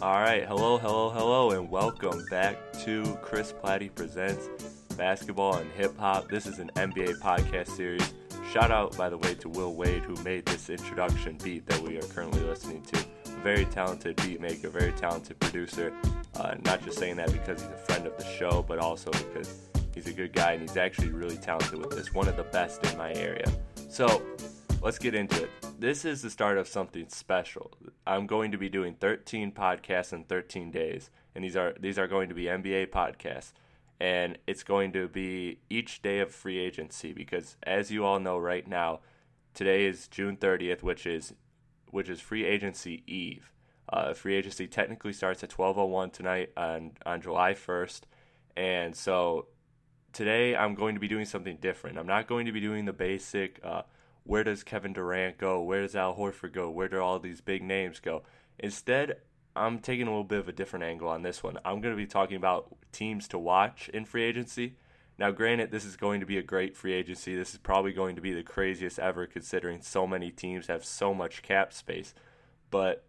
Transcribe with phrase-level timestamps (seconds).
[0.00, 4.48] All right, hello, hello, hello, and welcome back to Chris Platty Presents
[4.96, 6.28] Basketball and Hip Hop.
[6.28, 8.14] This is an NBA podcast series.
[8.52, 11.96] Shout out, by the way, to Will Wade, who made this introduction beat that we
[11.96, 13.04] are currently listening to.
[13.42, 15.92] Very talented beat maker, very talented producer.
[16.36, 19.62] Uh, not just saying that because he's a friend of the show, but also because
[19.92, 22.14] he's a good guy and he's actually really talented with this.
[22.14, 23.50] One of the best in my area.
[23.88, 24.22] So,
[24.80, 25.50] let's get into it.
[25.80, 27.70] This is the start of something special.
[28.04, 32.08] I'm going to be doing 13 podcasts in 13 days, and these are these are
[32.08, 33.52] going to be NBA podcasts,
[34.00, 38.36] and it's going to be each day of free agency because, as you all know,
[38.36, 38.98] right now,
[39.54, 41.32] today is June 30th, which is
[41.92, 43.52] which is free agency eve.
[43.88, 48.00] Uh, free agency technically starts at 12:01 tonight on on July 1st,
[48.56, 49.46] and so
[50.12, 51.98] today I'm going to be doing something different.
[51.98, 53.60] I'm not going to be doing the basic.
[53.62, 53.82] Uh,
[54.28, 55.62] where does Kevin Durant go?
[55.62, 56.68] Where does Al Horford go?
[56.68, 58.24] Where do all these big names go?
[58.58, 59.16] Instead,
[59.56, 61.58] I'm taking a little bit of a different angle on this one.
[61.64, 64.76] I'm going to be talking about teams to watch in free agency.
[65.18, 67.34] Now, granted, this is going to be a great free agency.
[67.34, 71.14] This is probably going to be the craziest ever considering so many teams have so
[71.14, 72.12] much cap space.
[72.70, 73.04] But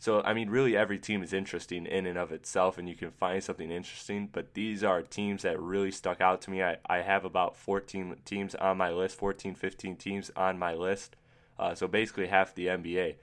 [0.00, 3.10] so, I mean, really, every team is interesting in and of itself, and you can
[3.10, 4.30] find something interesting.
[4.32, 6.62] But these are teams that really stuck out to me.
[6.62, 11.16] I, I have about 14 teams on my list, 14, 15 teams on my list.
[11.58, 13.16] Uh, so, basically, half the NBA.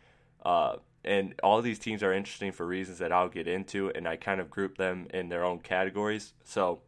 [0.46, 4.16] Uh, and all these teams are interesting for reasons that I'll get into, and I
[4.16, 6.34] kind of group them in their own categories.
[6.44, 6.82] So,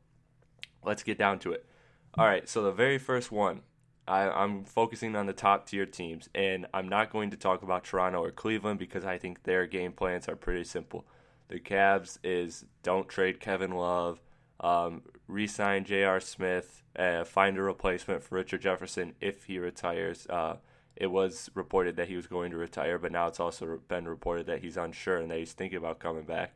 [0.83, 1.65] let's get down to it.
[2.13, 3.61] All right, so the very first one
[4.09, 7.83] I, am focusing on the top tier teams, and I'm not going to talk about
[7.83, 11.05] Toronto or Cleveland because I think their game plans are pretty simple.
[11.47, 14.19] The Cavs is don't trade Kevin Love,
[14.59, 16.19] um, re-sign J.R.
[16.19, 20.25] Smith, uh, find a replacement for Richard Jefferson if he retires.
[20.27, 20.55] Uh,
[20.95, 24.47] it was reported that he was going to retire, but now it's also been reported
[24.47, 26.55] that he's unsure and that he's thinking about coming back.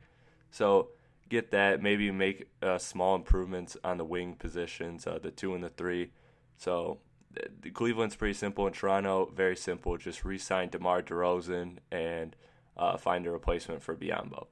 [0.50, 0.90] So
[1.30, 1.84] get that.
[1.84, 6.09] Maybe make uh, small improvements on the wing positions, uh, the two and the three.
[6.58, 6.97] So
[7.74, 9.98] Cleveland's pretty simple, and Toronto very simple.
[9.98, 12.36] Just re-sign DeMar DeRozan and
[12.78, 14.48] uh, find a replacement for Biyombo.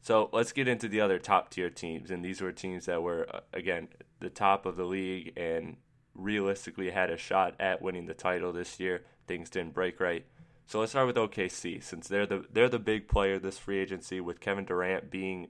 [0.00, 3.26] So let's get into the other top tier teams, and these were teams that were
[3.32, 3.88] uh, again
[4.20, 5.76] the top of the league and
[6.14, 9.04] realistically had a shot at winning the title this year.
[9.26, 10.26] Things didn't break right.
[10.66, 14.20] So let's start with OKC since they're the they're the big player this free agency
[14.20, 15.48] with Kevin Durant being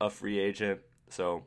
[0.00, 0.80] a free agent.
[1.08, 1.44] So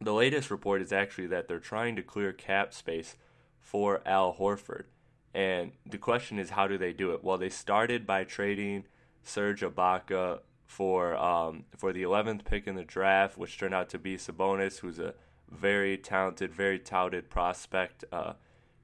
[0.00, 3.16] the latest report is actually that they're trying to clear cap space
[3.60, 4.84] for Al Horford.
[5.32, 7.22] And the question is, how do they do it?
[7.22, 8.84] Well, they started by trading
[9.22, 13.98] Serge Ibaka for um, for the 11th pick in the draft, which turned out to
[13.98, 15.14] be Sabonis, who's a
[15.48, 18.04] very talented, very touted prospect.
[18.12, 18.34] Uh,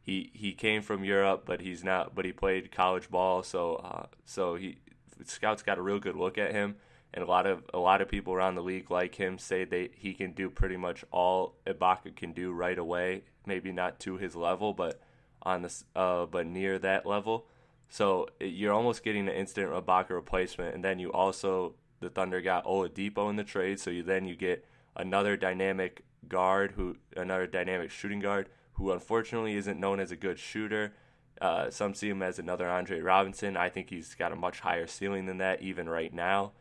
[0.01, 2.15] he he came from Europe, but he's not.
[2.15, 4.79] But he played college ball, so uh, so he
[5.25, 6.77] scouts got a real good look at him,
[7.17, 9.91] and a lot of a lot of people around the league like him say they
[9.97, 14.37] he can do pretty much all Ibaka can do right away maybe not to his
[14.37, 15.01] level, but
[15.43, 17.47] on this, uh, but near that level.
[17.89, 22.65] So you're almost getting an instant Ibaka replacement, and then you also the Thunder got
[22.65, 27.91] Oladipo in the trade, so you then you get another dynamic guard who another dynamic
[27.91, 30.93] shooting guard who unfortunately isn't known as a good shooter.
[31.41, 33.57] Uh, some see him as another Andre Roberson.
[33.57, 36.53] I think he's got a much higher ceiling than that even right now.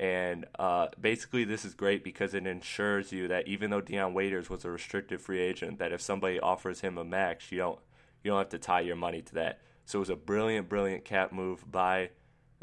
[0.00, 4.48] And uh, basically, this is great because it ensures you that even though Dion Waiters
[4.48, 7.78] was a restricted free agent, that if somebody offers him a max, you don't
[8.24, 9.60] you don't have to tie your money to that.
[9.84, 12.10] So it was a brilliant, brilliant cap move by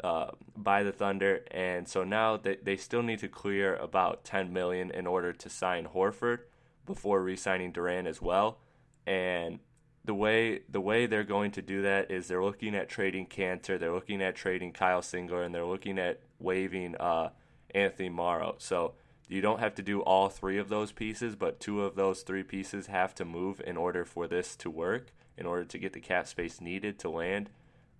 [0.02, 4.52] uh, by the Thunder, and so now they they still need to clear about 10
[4.52, 6.40] million in order to sign Horford
[6.86, 8.58] before re-signing Durant as well.
[9.06, 9.60] And
[10.04, 13.78] the way the way they're going to do that is they're looking at trading Kanter,
[13.78, 17.30] they're looking at trading Kyle Singler, and they're looking at waiving uh,
[17.74, 18.56] Anthony Morrow.
[18.58, 18.94] So
[19.28, 22.42] you don't have to do all three of those pieces, but two of those three
[22.42, 26.00] pieces have to move in order for this to work, in order to get the
[26.00, 27.50] cap space needed to land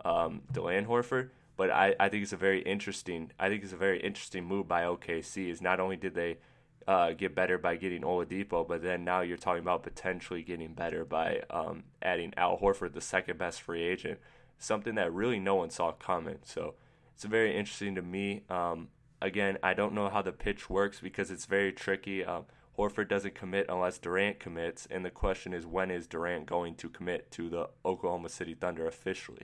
[0.04, 1.30] um, to land Horford.
[1.56, 4.68] But I, I think it's a very interesting I think it's a very interesting move
[4.68, 5.50] by OKC.
[5.50, 6.38] Is not only did they
[6.86, 11.04] uh, get better by getting Oladipo, but then now you're talking about potentially getting better
[11.04, 14.18] by um, adding Al Horford, the second best free agent,
[14.58, 16.38] something that really no one saw coming.
[16.44, 16.74] So
[17.18, 18.44] it's very interesting to me.
[18.48, 22.24] Um, again, I don't know how the pitch works because it's very tricky.
[22.24, 22.44] Um,
[22.78, 26.88] Horford doesn't commit unless Durant commits, and the question is when is Durant going to
[26.88, 29.42] commit to the Oklahoma City Thunder officially?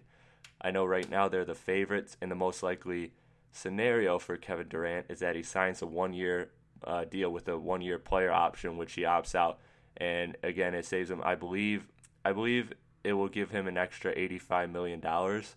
[0.61, 3.13] I know right now they're the favorites, and the most likely
[3.51, 6.51] scenario for Kevin Durant is that he signs a one year
[6.85, 9.59] uh, deal with a one year player option, which he opts out.
[9.97, 11.23] And again, it saves him.
[11.25, 11.89] I believe.
[12.25, 12.73] I believe
[13.03, 15.57] it will give him an extra eighty five million dollars.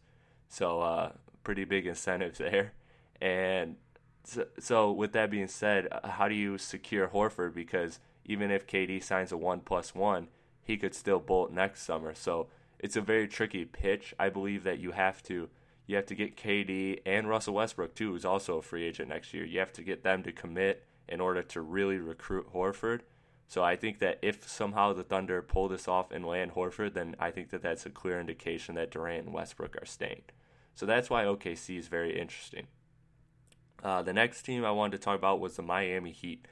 [0.49, 1.11] So uh,
[1.47, 2.73] pretty big incentives there.
[3.21, 3.77] And
[4.25, 7.55] so, so, with that being said, uh, how do you secure Horford?
[7.55, 10.27] Because even if KD signs a one plus one,
[10.61, 12.13] he could still bolt next summer.
[12.13, 12.47] So
[12.79, 14.13] it's a very tricky pitch.
[14.19, 15.47] I believe that you have to
[15.85, 19.33] you have to get KD and Russell Westbrook too, who's also a free agent next
[19.33, 19.45] year.
[19.45, 23.03] You have to get them to commit in order to really recruit Horford.
[23.47, 27.15] So I think that if somehow the Thunder pull this off and land Horford, then
[27.17, 30.23] I think that that's a clear indication that Durant and Westbrook are staying.
[30.77, 32.67] So that's why OKC is very interesting.
[33.83, 36.45] Uh, the next team I wanted to talk about was the Miami Heat.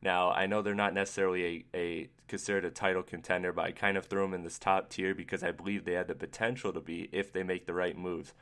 [0.00, 3.96] Now I know they're not necessarily a, a considered a title contender, but I kind
[3.96, 6.80] of threw them in this top tier because I believe they had the potential to
[6.80, 8.34] be if they make the right moves.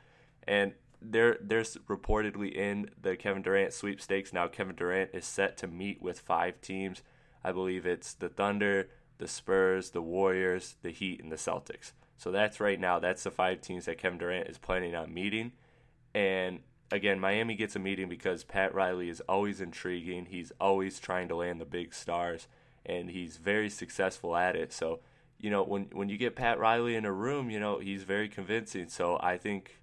[0.47, 4.47] And they're they're reportedly in the Kevin Durant sweepstakes now.
[4.47, 7.01] Kevin Durant is set to meet with five teams.
[7.43, 11.93] I believe it's the Thunder, the Spurs, the Warriors, the Heat, and the Celtics.
[12.21, 12.99] So that's right now.
[12.99, 15.53] That's the five teams that Kevin Durant is planning on meeting.
[16.13, 16.59] And
[16.91, 20.25] again, Miami gets a meeting because Pat Riley is always intriguing.
[20.25, 22.47] He's always trying to land the big stars,
[22.85, 24.71] and he's very successful at it.
[24.71, 24.99] So,
[25.39, 28.29] you know, when when you get Pat Riley in a room, you know he's very
[28.29, 28.87] convincing.
[28.89, 29.79] So I think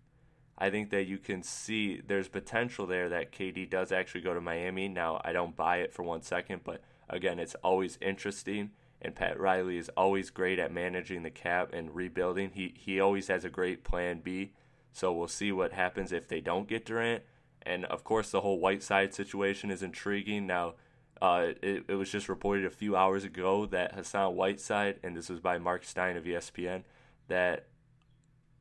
[0.56, 4.40] I think that you can see there's potential there that KD does actually go to
[4.40, 4.86] Miami.
[4.86, 8.70] Now, I don't buy it for one second, but again, it's always interesting.
[9.00, 12.50] And Pat Riley is always great at managing the cap and rebuilding.
[12.54, 14.52] He he always has a great plan B.
[14.92, 17.22] So we'll see what happens if they don't get Durant.
[17.62, 20.46] And of course, the whole Whiteside situation is intriguing.
[20.46, 20.74] Now,
[21.20, 25.28] uh, it, it was just reported a few hours ago that Hassan Whiteside, and this
[25.28, 26.84] was by Mark Stein of ESPN,
[27.28, 27.66] that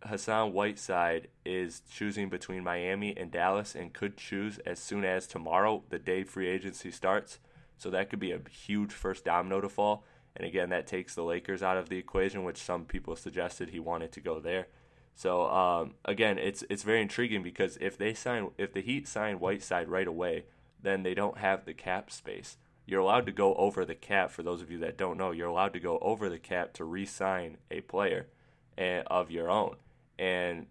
[0.03, 5.83] Hassan Whiteside is choosing between Miami and Dallas and could choose as soon as tomorrow,
[5.89, 7.39] the day free agency starts.
[7.77, 10.03] So that could be a huge first domino to fall.
[10.37, 13.79] And again, that takes the Lakers out of the equation, which some people suggested he
[13.79, 14.67] wanted to go there.
[15.15, 19.39] So um, again, it's it's very intriguing because if they sign, if the Heat sign
[19.39, 20.45] Whiteside right away,
[20.81, 22.57] then they don't have the cap space.
[22.85, 24.29] You're allowed to go over the cap.
[24.29, 26.85] For those of you that don't know, you're allowed to go over the cap to
[26.85, 28.27] re-sign a player
[28.77, 29.75] eh, of your own.
[30.19, 30.67] And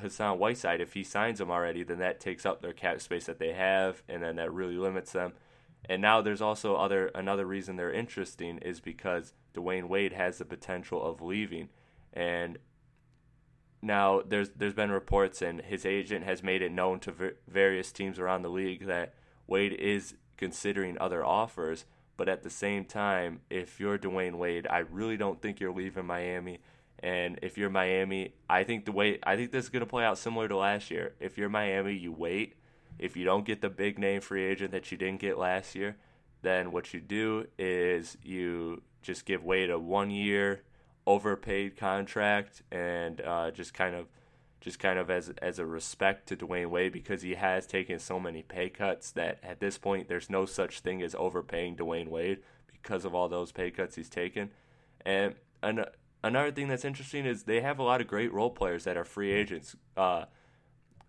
[0.00, 3.38] Hassan Whiteside, if he signs him already, then that takes up their cap space that
[3.38, 5.34] they have, and then that really limits them.
[5.88, 10.44] And now there's also other another reason they're interesting is because Dwyane Wade has the
[10.44, 11.68] potential of leaving,
[12.12, 12.58] and
[13.82, 17.92] now there's there's been reports and his agent has made it known to ver- various
[17.92, 19.14] teams around the league that
[19.46, 21.86] Wade is considering other offers.
[22.16, 26.04] But at the same time, if you're Dwyane Wade, I really don't think you're leaving
[26.04, 26.58] Miami.
[27.02, 30.04] And if you're Miami, I think the way I think this is going to play
[30.04, 31.14] out similar to last year.
[31.18, 32.56] If you're Miami, you wait.
[33.00, 35.96] If you don't get the big name free agent that you didn't get last year,
[36.42, 40.62] then what you do is you just give Wade a one year
[41.06, 44.06] overpaid contract and uh, just kind of
[44.60, 48.20] just kind of as as a respect to Dwyane Wade because he has taken so
[48.20, 52.40] many pay cuts that at this point there's no such thing as overpaying Dwyane Wade
[52.70, 54.50] because of all those pay cuts he's taken.
[55.04, 55.86] And, and
[56.22, 59.04] another thing that's interesting is they have a lot of great role players that are
[59.04, 59.76] free agents.
[59.96, 60.26] Uh,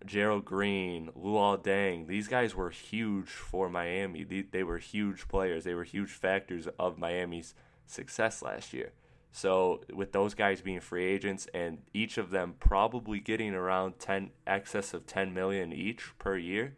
[0.06, 4.24] Gerald Green, Luol Deng, these guys were huge for Miami.
[4.24, 5.64] They, they were huge players.
[5.64, 7.54] They were huge factors of Miami's
[7.86, 8.92] success last year.
[9.32, 14.30] So with those guys being free agents and each of them probably getting around 10
[14.46, 16.76] excess of 10 million each per year,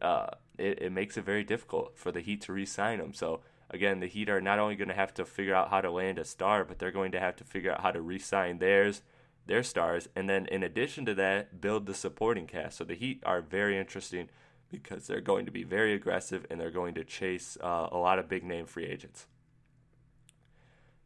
[0.00, 3.12] uh, it, it makes it very difficult for the Heat to re-sign them.
[3.12, 3.40] So
[3.70, 6.18] again, the Heat are not only going to have to figure out how to land
[6.18, 9.02] a star, but they're going to have to figure out how to re-sign theirs,
[9.46, 12.78] their stars, and then in addition to that, build the supporting cast.
[12.78, 14.28] So the Heat are very interesting
[14.70, 18.18] because they're going to be very aggressive and they're going to chase uh, a lot
[18.18, 19.26] of big name free agents.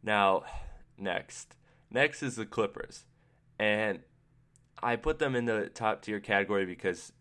[0.03, 0.45] Now,
[0.99, 1.57] next,
[1.95, 3.05] Next is the Clippers.
[3.59, 4.01] And
[4.83, 7.13] I put them in the top tier category because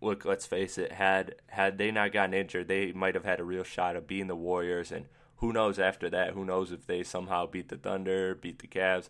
[0.00, 3.44] look, let's face it, had had they not gotten injured, they might have had a
[3.44, 6.34] real shot of being the Warriors and who knows after that?
[6.34, 9.08] Who knows if they somehow beat the Thunder, beat the Cavs?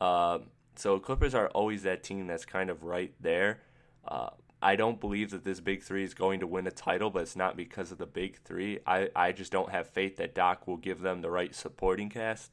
[0.00, 0.38] Uh,
[0.76, 3.60] so Clippers are always that team that's kind of right there.
[4.06, 4.30] Uh,
[4.62, 7.36] I don't believe that this big three is going to win a title, but it's
[7.36, 8.78] not because of the big three.
[8.86, 12.50] I, I just don't have faith that Doc will give them the right supporting cast.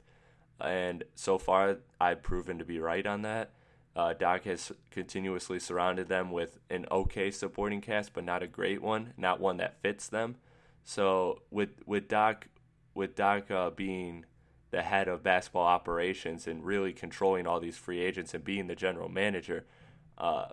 [0.59, 3.51] And so far, I've proven to be right on that.
[3.95, 8.81] Uh, Doc has continuously surrounded them with an okay supporting cast, but not a great
[8.81, 10.35] one, not one that fits them.
[10.83, 12.47] So with with Doc
[12.93, 14.25] with Doc uh, being
[14.71, 18.75] the head of basketball operations and really controlling all these free agents and being the
[18.75, 19.65] general manager,
[20.17, 20.47] uh,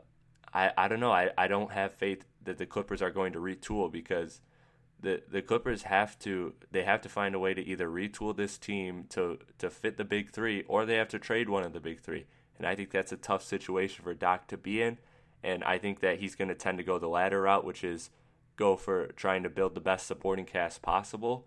[0.52, 1.12] I, I don't know.
[1.12, 4.40] I, I don't have faith that the Clippers are going to retool because
[5.00, 8.58] the the Clippers have to they have to find a way to either retool this
[8.58, 11.80] team to to fit the big three or they have to trade one of the
[11.80, 12.26] big three.
[12.56, 14.98] And I think that's a tough situation for Doc to be in.
[15.44, 18.10] And I think that he's going to tend to go the latter route, which is
[18.56, 21.46] go for trying to build the best supporting cast possible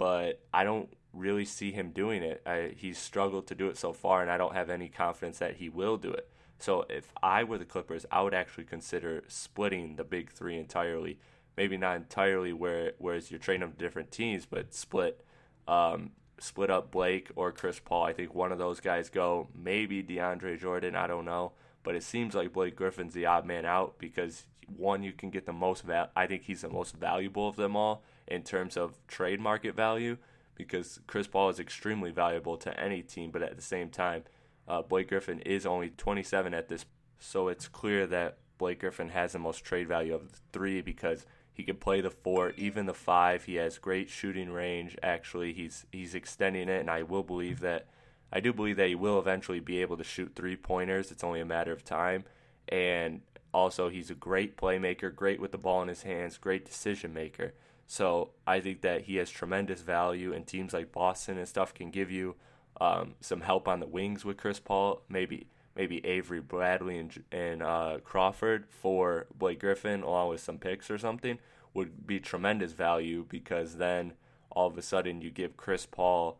[0.00, 2.42] but I don't really see him doing it.
[2.46, 5.56] I, he's struggled to do it so far, and I don't have any confidence that
[5.56, 6.28] he will do it.
[6.58, 11.18] So if I were the Clippers, I would actually consider splitting the big three entirely.
[11.56, 15.24] Maybe not entirely, where whereas you're trading them to different teams, but split,
[15.66, 18.04] um, split up Blake or Chris Paul.
[18.04, 19.48] I think one of those guys go.
[19.54, 20.94] Maybe DeAndre Jordan.
[20.94, 21.52] I don't know,
[21.82, 24.44] but it seems like Blake Griffin's the odd man out because
[24.76, 25.82] one, you can get the most.
[25.82, 29.74] Val- I think he's the most valuable of them all, in terms of trade market
[29.74, 30.18] value
[30.64, 34.24] because Chris Paul is extremely valuable to any team, but at the same time,
[34.68, 36.84] uh, Blake Griffin is only 27 at this,
[37.18, 41.26] so it's clear that Blake Griffin has the most trade value of the three because
[41.52, 43.44] he can play the four, even the five.
[43.44, 44.96] He has great shooting range.
[45.02, 47.86] Actually, he's he's extending it, and I will believe that.
[48.32, 51.10] I do believe that he will eventually be able to shoot three pointers.
[51.10, 52.24] It's only a matter of time.
[52.68, 57.12] And also, he's a great playmaker, great with the ball in his hands, great decision
[57.12, 57.54] maker.
[57.90, 61.90] So I think that he has tremendous value, and teams like Boston and stuff can
[61.90, 62.36] give you
[62.80, 65.02] um, some help on the wings with Chris Paul.
[65.08, 70.88] Maybe maybe Avery Bradley and, and uh, Crawford for Blake Griffin, along with some picks
[70.88, 71.40] or something,
[71.74, 74.12] would be tremendous value because then
[74.52, 76.38] all of a sudden you give Chris Paul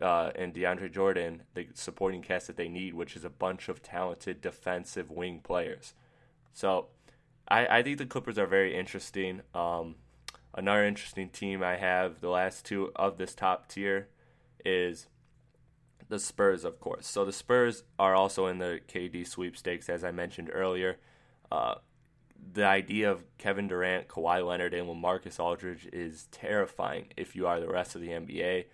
[0.00, 3.82] uh, and DeAndre Jordan the supporting cast that they need, which is a bunch of
[3.82, 5.92] talented defensive wing players.
[6.54, 6.86] So
[7.46, 9.42] I, I think the Clippers are very interesting.
[9.54, 9.96] Um,
[10.56, 14.08] Another interesting team I have, the last two of this top tier,
[14.64, 15.06] is
[16.08, 17.06] the Spurs, of course.
[17.06, 20.96] So the Spurs are also in the KD sweepstakes, as I mentioned earlier.
[21.52, 21.74] Uh,
[22.52, 27.60] the idea of Kevin Durant, Kawhi Leonard, and LaMarcus Aldridge is terrifying if you are
[27.60, 28.64] the rest of the NBA.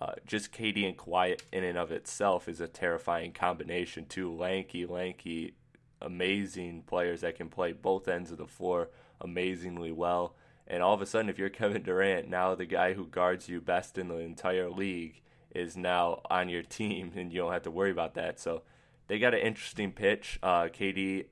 [0.00, 4.06] Uh, just KD and Kawhi in and of itself is a terrifying combination.
[4.06, 5.54] Two lanky, lanky,
[6.00, 10.34] amazing players that can play both ends of the floor amazingly well.
[10.66, 13.60] And all of a sudden, if you're Kevin Durant, now the guy who guards you
[13.60, 15.20] best in the entire league
[15.54, 18.40] is now on your team, and you don't have to worry about that.
[18.40, 18.62] So
[19.08, 20.38] they got an interesting pitch.
[20.42, 21.26] Uh, KD,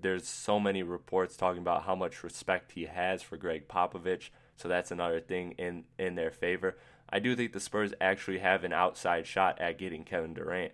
[0.00, 4.30] there's so many reports talking about how much respect he has for Gregg Popovich.
[4.56, 6.76] So that's another thing in, in their favor.
[7.08, 10.72] I do think the Spurs actually have an outside shot at getting Kevin Durant.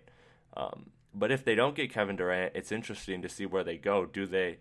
[0.55, 4.05] Um, but if they don't get Kevin Durant, it's interesting to see where they go.
[4.05, 4.59] Do they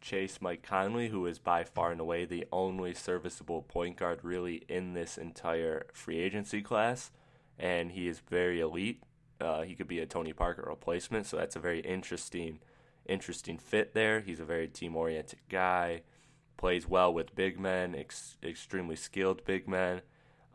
[0.00, 4.64] chase Mike Conley, who is by far and away the only serviceable point guard really
[4.68, 7.10] in this entire free agency class,
[7.58, 9.02] and he is very elite.
[9.40, 12.60] Uh, he could be a Tony Parker replacement, so that's a very interesting,
[13.06, 14.20] interesting fit there.
[14.20, 16.02] He's a very team-oriented guy,
[16.56, 20.02] plays well with big men, ex- extremely skilled big men,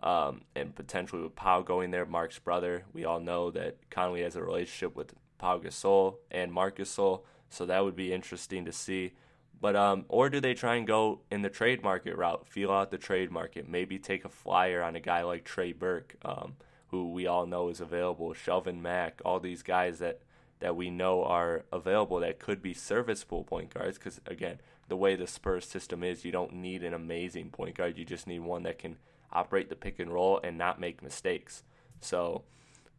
[0.01, 2.83] um, and potentially with Pau going there, Marc's brother.
[2.91, 7.65] We all know that Conley has a relationship with Pau Gasol and Marc Gasol, so
[7.65, 9.13] that would be interesting to see.
[9.63, 12.91] But um, or do they try and go in the trade market route, feel out
[12.91, 17.13] the trade market, maybe take a flyer on a guy like Trey Burke, um, who
[17.13, 20.19] we all know is available, Shelvin Mack, all these guys that
[20.59, 23.97] that we know are available that could be serviceable point guards.
[23.97, 27.97] Because again, the way the Spurs system is, you don't need an amazing point guard.
[27.97, 28.97] You just need one that can
[29.31, 31.63] operate the pick and roll and not make mistakes.
[32.01, 32.43] So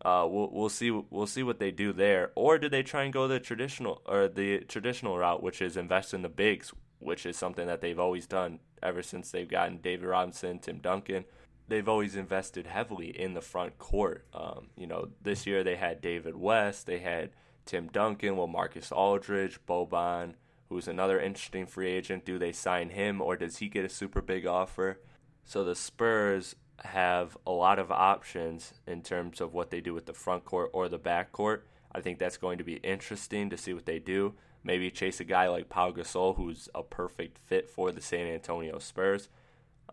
[0.02, 2.30] uh, we'll we'll see we'll see what they do there.
[2.34, 6.14] Or do they try and go the traditional or the traditional route, which is invest
[6.14, 10.06] in the bigs, which is something that they've always done ever since they've gotten David
[10.06, 11.24] Robinson, Tim Duncan.
[11.66, 14.26] They've always invested heavily in the front court.
[14.34, 17.30] Um, you know, this year they had David West, they had
[17.64, 20.34] Tim Duncan, LaMarcus Aldridge, Boban,
[20.68, 22.26] who's another interesting free agent.
[22.26, 25.00] Do they sign him or does he get a super big offer?
[25.44, 30.06] So the Spurs have a lot of options in terms of what they do with
[30.06, 31.66] the front court or the back court.
[31.92, 34.34] I think that's going to be interesting to see what they do.
[34.64, 38.78] Maybe chase a guy like Pau Gasol, who's a perfect fit for the San Antonio
[38.78, 39.28] Spurs.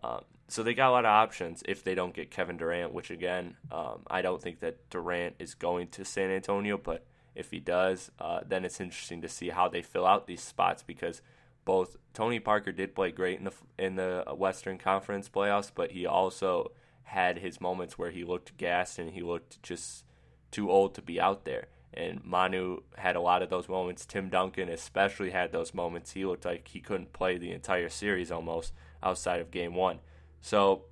[0.02, 3.10] Um, so they got a lot of options if they don't get Kevin Durant, which
[3.10, 7.60] again, um, I don't think that Durant is going to San Antonio, but if he
[7.60, 11.22] does, uh, then it's interesting to see how they fill out these spots because
[11.64, 16.06] both Tony Parker did play great in the in the Western Conference playoffs, but he
[16.06, 16.72] also
[17.04, 20.04] had his moments where he looked gassed and he looked just
[20.50, 21.66] too old to be out there.
[21.94, 24.06] And Manu had a lot of those moments.
[24.06, 26.12] Tim Duncan especially had those moments.
[26.12, 29.98] He looked like he couldn't play the entire series almost outside of game one.
[30.40, 30.86] So,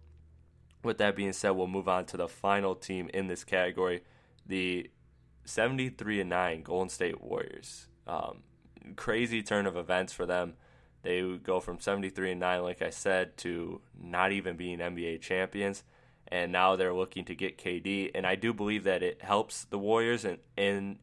[0.85, 4.03] with that being said, we'll move on to the final team in this category
[4.47, 4.91] the
[5.45, 7.89] 73 and 9 Golden State Warriors.
[8.07, 8.43] Um,
[8.97, 10.55] crazy turn of events for them.
[11.02, 15.83] They go from 73 and 9, like I said, to not even being NBA champions.
[16.28, 18.11] And now they're looking to get KD.
[18.14, 20.99] And I do believe that it helps the Warriors in, in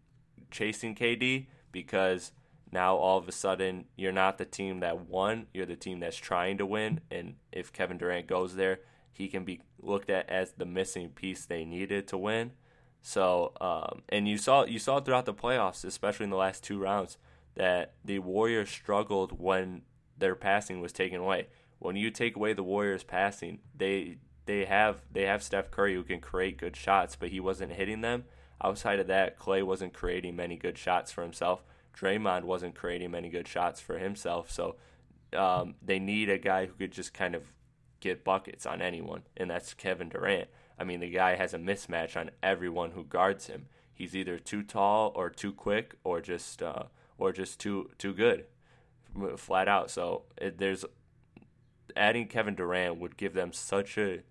[0.51, 2.32] chasing KD because
[2.72, 6.18] now all of a sudden you're not the team that won, you're the team that's
[6.18, 7.01] trying to win.
[7.12, 8.80] And if Kevin Durant goes there,
[9.12, 12.51] he can be looked at as the missing piece they needed to win.
[13.01, 16.77] So, um, and you saw you saw throughout the playoffs, especially in the last two
[16.77, 17.18] rounds,
[17.58, 19.82] that the Warriors struggled when
[20.18, 21.48] their passing was taken away.
[21.80, 26.04] When you take away the Warriors' passing, they they have they have Steph Curry who
[26.04, 28.26] can create good shots, but he wasn't hitting them.
[28.64, 31.64] Outside of that, Klay wasn't creating many good shots for himself.
[31.96, 34.52] Draymond wasn't creating many good shots for himself.
[34.52, 34.76] So
[35.34, 37.44] um, they need a guy who could just kind of
[38.00, 40.50] get buckets on anyone, and that's Kevin Durant.
[40.80, 43.66] I mean, the guy has a mismatch on everyone who guards him.
[43.94, 46.84] He's either too tall or too quick, or just uh,
[47.18, 48.46] or just too too good,
[49.38, 49.90] flat out.
[49.90, 50.86] So it, there's
[51.96, 54.22] adding Kevin Durant would give them such a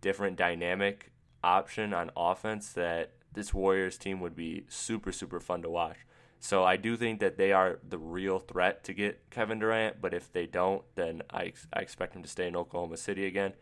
[0.00, 1.12] different dynamic
[1.42, 5.98] option on offense that this Warriors team would be super super fun to watch.
[6.38, 10.14] So I do think that they are the real threat to get Kevin Durant, but
[10.14, 13.54] if they don't, then I, I expect him to stay in Oklahoma City again.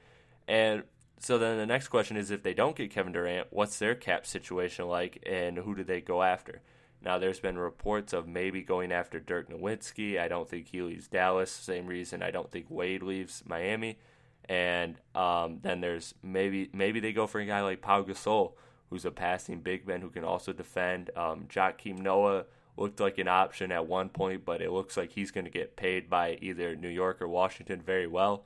[0.49, 0.83] And
[1.19, 4.27] so then the next question is if they don't get Kevin Durant, what's their cap
[4.27, 6.61] situation like and who do they go after?
[7.03, 10.19] Now, there's been reports of maybe going after Dirk Nowitzki.
[10.19, 11.51] I don't think he leaves Dallas.
[11.51, 13.99] Same reason I don't think Wade leaves Miami.
[14.47, 18.53] And um, then there's maybe maybe they go for a guy like Pau Gasol,
[18.91, 21.11] who's a passing big man who can also defend.
[21.17, 22.45] Um, Joakim Noah
[22.77, 25.77] looked like an option at one point, but it looks like he's going to get
[25.77, 28.45] paid by either New York or Washington very well.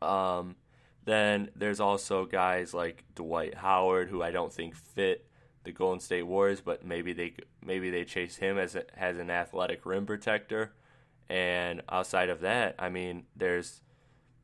[0.00, 0.56] Um,
[1.04, 5.26] then there's also guys like Dwight Howard, who I don't think fit
[5.64, 9.30] the Golden State Warriors, but maybe they maybe they chase him as a, as an
[9.30, 10.72] athletic rim protector.
[11.28, 13.80] And outside of that, I mean, there's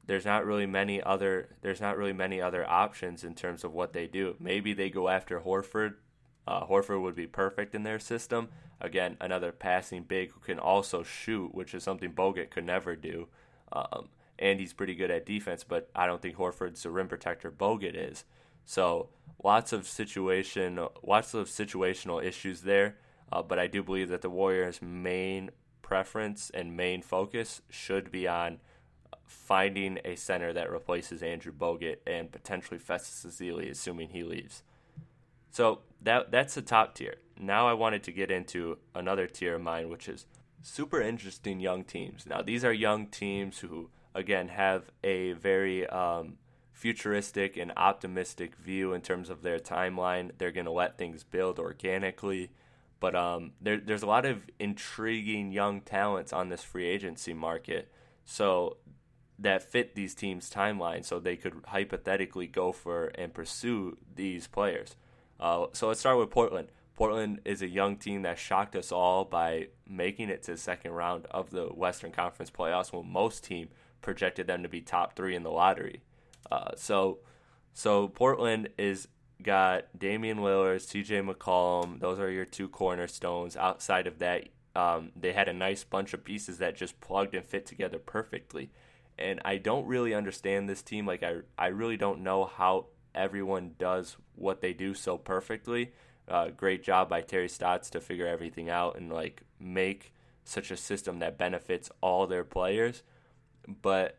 [0.06, 3.92] there's not really many other there's not really many other options in terms of what
[3.92, 4.36] they do.
[4.40, 5.94] Maybe they go after Horford.
[6.46, 8.48] Uh, Horford would be perfect in their system.
[8.80, 13.28] Again, another passing big who can also shoot, which is something Bogut could never do.
[13.72, 17.50] Um, and he's pretty good at defense, but I don't think Horford's the rim protector
[17.50, 18.24] Bogut is.
[18.68, 19.08] So
[19.42, 22.96] lots of situation, lots of situational issues there.
[23.32, 28.28] Uh, but I do believe that the Warriors' main preference and main focus should be
[28.28, 28.58] on
[29.24, 34.62] finding a center that replaces Andrew Bogut and potentially Festus Ezeli, assuming he leaves.
[35.50, 37.14] So that that's the top tier.
[37.40, 40.26] Now I wanted to get into another tier of mine, which is
[40.62, 42.26] super interesting young teams.
[42.26, 46.36] Now these are young teams who again have a very um,
[46.78, 50.30] futuristic and optimistic view in terms of their timeline.
[50.38, 52.50] They're going to let things build organically.
[53.00, 57.90] But um, there, there's a lot of intriguing young talents on this free agency market.
[58.24, 58.76] So
[59.40, 64.94] that fit these teams' timeline, so they could hypothetically go for and pursue these players.
[65.40, 66.68] Uh, so let's start with Portland.
[66.94, 70.92] Portland is a young team that shocked us all by making it to the second
[70.92, 73.68] round of the Western Conference playoffs when most team
[74.00, 76.02] projected them to be top three in the lottery.
[76.50, 77.18] Uh, so,
[77.72, 79.08] so Portland is
[79.42, 81.22] got Damian Lillard, C.J.
[81.22, 82.00] McCollum.
[82.00, 83.56] Those are your two cornerstones.
[83.56, 87.44] Outside of that, um, they had a nice bunch of pieces that just plugged and
[87.44, 88.70] fit together perfectly.
[89.18, 91.06] And I don't really understand this team.
[91.06, 95.92] Like I, I really don't know how everyone does what they do so perfectly.
[96.28, 100.12] Uh, great job by Terry Stotts to figure everything out and like make
[100.44, 103.02] such a system that benefits all their players
[103.82, 104.16] but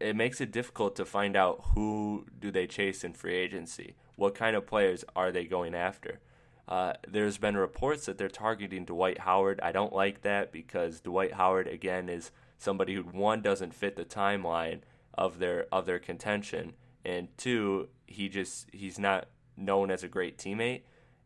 [0.00, 3.94] it makes it difficult to find out who do they chase in free agency.
[4.16, 6.20] What kind of players are they going after?
[6.66, 9.58] Uh, there's been reports that they're targeting Dwight Howard.
[9.62, 14.04] I don't like that because Dwight Howard again is somebody who one doesn't fit the
[14.04, 14.80] timeline
[15.14, 20.36] of their of their contention, and two he just he's not known as a great
[20.36, 20.82] teammate.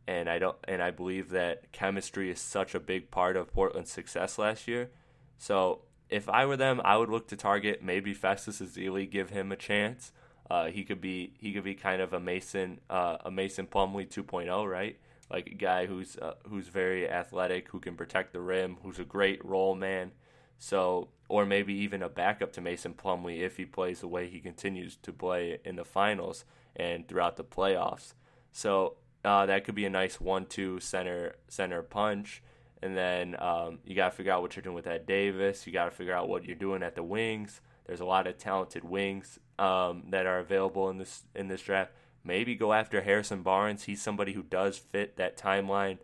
[0.07, 3.91] and I don't and I believe that chemistry is such a big part of Portland's
[3.91, 4.91] success last year.
[5.39, 9.51] So if I were them, I would look to target maybe Festus Ezeli, give him
[9.51, 10.13] a chance.
[10.51, 14.09] Uh, he could be he could be kind of a Mason uh, a Mason Plumlee
[14.09, 14.99] 2.0, right?
[15.31, 19.05] Like a guy who's uh, who's very athletic, who can protect the rim, who's a
[19.05, 20.13] great role man.
[20.59, 24.39] So or maybe even a backup to Mason Plumlee if he plays the way he
[24.39, 26.45] continues to play in the finals
[26.77, 28.13] and throughout the playoffs.
[28.53, 32.43] So uh, that could be a nice one-two center center punch.
[32.83, 35.67] And then um, you got to figure out what you're doing with that Davis.
[35.67, 37.61] You got to figure out what you're doing at the wings.
[37.87, 41.93] There's a lot of talented wings um, that are available in this in this draft.
[42.25, 43.85] Maybe go after Harrison Barnes.
[43.85, 45.99] He's somebody who does fit that timeline.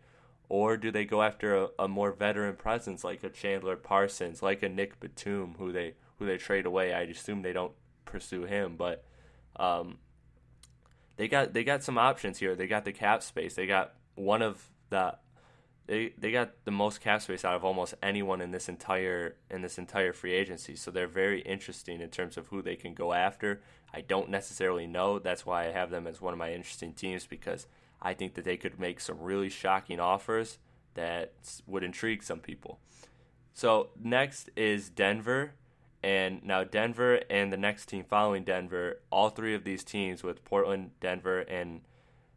[0.48, 4.62] Or do they go after a, a more veteran presence like a Chandler Parsons, like
[4.62, 6.94] a Nick Batum, who they who they trade away?
[6.94, 9.04] I assume they don't pursue him, but
[9.56, 9.98] um,
[11.16, 12.56] they got they got some options here.
[12.56, 13.54] They got the cap space.
[13.54, 15.16] They got one of the
[15.88, 19.62] they they got the most cap space out of almost anyone in this entire in
[19.62, 20.76] this entire free agency.
[20.76, 23.60] So they're very interesting in terms of who they can go after.
[23.92, 25.18] I don't necessarily know.
[25.18, 27.66] That's why I have them as one of my interesting teams because
[28.00, 30.58] I think that they could make some really shocking offers
[30.94, 31.32] that
[31.66, 32.78] would intrigue some people.
[33.54, 35.54] So next is Denver.
[36.02, 40.44] And now Denver and the next team following Denver, all three of these teams with
[40.44, 41.80] Portland, Denver, and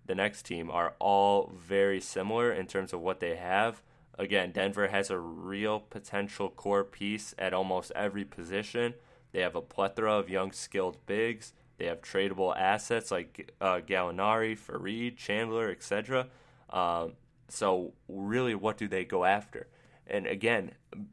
[0.06, 3.82] the next team are all very similar in terms of what they have.
[4.18, 8.94] Again, Denver has a real potential core piece at almost every position.
[9.32, 11.54] They have a plethora of young, skilled bigs.
[11.78, 16.28] They have tradable assets like uh, Gallinari, Faried, Chandler, etc.
[16.70, 17.14] Um,
[17.48, 19.68] so, really, what do they go after?
[20.06, 20.72] And again,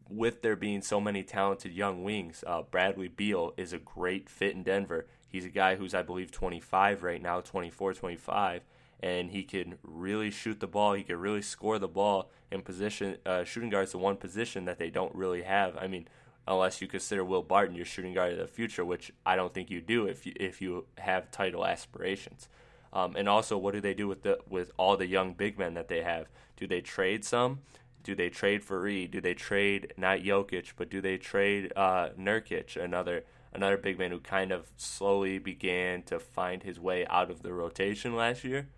[0.09, 4.55] with there being so many talented young wings, uh, Bradley Beal is a great fit
[4.55, 5.07] in Denver.
[5.29, 8.63] He's a guy who's, I believe, 25 right now, 24, 25,
[9.01, 10.95] and he can really shoot the ball.
[10.95, 13.19] He can really score the ball in position.
[13.25, 15.77] Uh, shooting guards the one position that they don't really have.
[15.77, 16.09] I mean,
[16.47, 19.71] unless you consider Will Barton your shooting guard of the future, which I don't think
[19.71, 22.49] you do if you if you have title aspirations.
[22.93, 25.75] Um, and also, what do they do with the with all the young big men
[25.75, 26.29] that they have?
[26.57, 27.61] Do they trade some?
[28.03, 29.11] Do they trade Faried?
[29.11, 34.11] Do they trade not Jokic, but do they trade uh, Nurkic, another another big man
[34.11, 38.69] who kind of slowly began to find his way out of the rotation last year?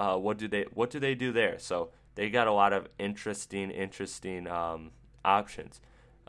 [0.00, 1.58] Uh, what do they What do they do there?
[1.58, 4.92] So they got a lot of interesting, interesting um,
[5.26, 5.78] options.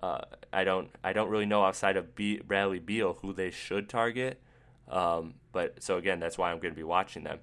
[0.04, 0.20] Uh,
[0.52, 4.42] I don't I don't really know outside of B- Bradley Beal who they should target.
[4.90, 7.40] Um, but so again, that's why I'm going to be watching them.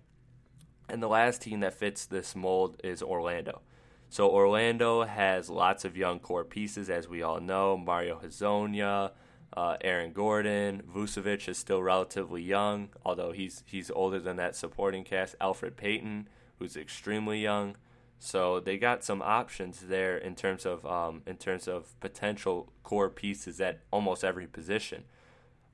[0.91, 3.63] And the last team that fits this mold is Orlando.
[4.11, 7.79] So Orlando has lots of young core pieces, as we all know.
[7.79, 9.13] Mario Hezonja,
[9.57, 15.05] uh, Aaron Gordon, Vucevic is still relatively young, although he's he's older than that supporting
[15.05, 15.39] cast.
[15.39, 17.77] Elfrid Payton, who's extremely young.
[18.19, 23.09] So they got some options there in terms of um, in terms of potential core
[23.11, 25.05] pieces at almost every position.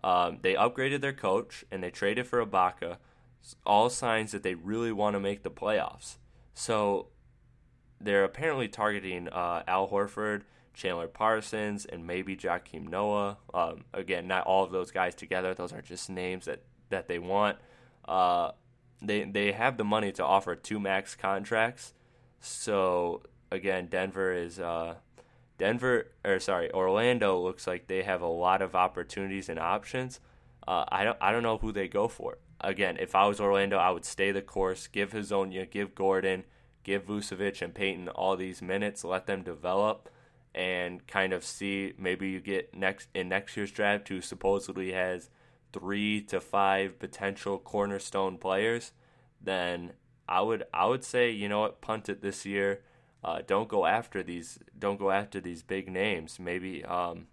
[0.04, 2.98] Um, they upgraded their coach and they traded for Ibaka.
[3.64, 6.16] All signs that they really want to make the playoffs.
[6.52, 7.08] So
[8.00, 10.42] they're apparently targeting uh, Al Horford,
[10.74, 13.38] Chandler Parsons, and maybe Joakim Noah.
[13.52, 15.54] Um, again, not all of those guys together.
[15.54, 17.58] Those are just names that, that they want.
[18.06, 18.52] Uh,
[19.00, 21.94] they they have the money to offer two max contracts
[22.44, 24.96] so again, Denver is uh,
[25.56, 30.20] Denver or sorry, Orlando looks like they have a lot of opportunities and options.
[30.68, 32.36] Uh, I don't I don't know who they go for.
[32.60, 36.44] Again, if I was Orlando, I would stay the course, give Hezonja, give Gordon,
[36.82, 40.10] give Vucevic and Payton all these minutes, let them develop,
[40.54, 45.30] and kind of see maybe you get next in next year's draft who supposedly has
[45.72, 48.92] three to five potential cornerstone players,
[49.40, 49.92] then
[50.28, 52.82] I would I would say you know what punt it this year.
[53.22, 56.38] Uh, don't go after these don't go after these big names.
[56.38, 57.26] Maybe um,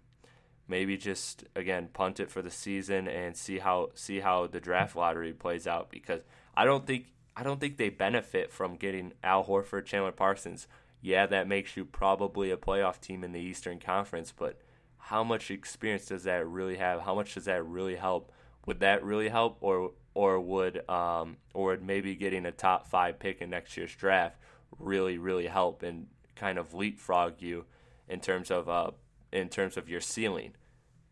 [0.66, 4.96] maybe just again punt it for the season and see how see how the draft
[4.96, 6.22] lottery plays out because
[6.56, 7.06] I don't think
[7.36, 10.66] I don't think they benefit from getting Al Horford, Chandler Parsons.
[11.02, 14.58] Yeah, that makes you probably a playoff team in the Eastern Conference, but
[14.96, 17.00] how much experience does that really have?
[17.00, 18.30] How much does that really help?
[18.66, 23.18] Would that really help, or or would um, or would maybe getting a top five
[23.18, 24.36] pick in next year's draft
[24.78, 27.64] really really help and kind of leapfrog you
[28.08, 28.90] in terms of uh,
[29.32, 30.52] in terms of your ceiling.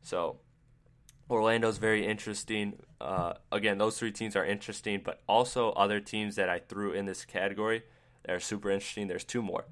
[0.02, 0.38] So
[1.28, 2.74] Orlando's very interesting.
[3.00, 7.06] Uh, again, those three teams are interesting, but also other teams that I threw in
[7.06, 7.82] this category
[8.24, 9.08] that are super interesting.
[9.08, 9.64] There's two more.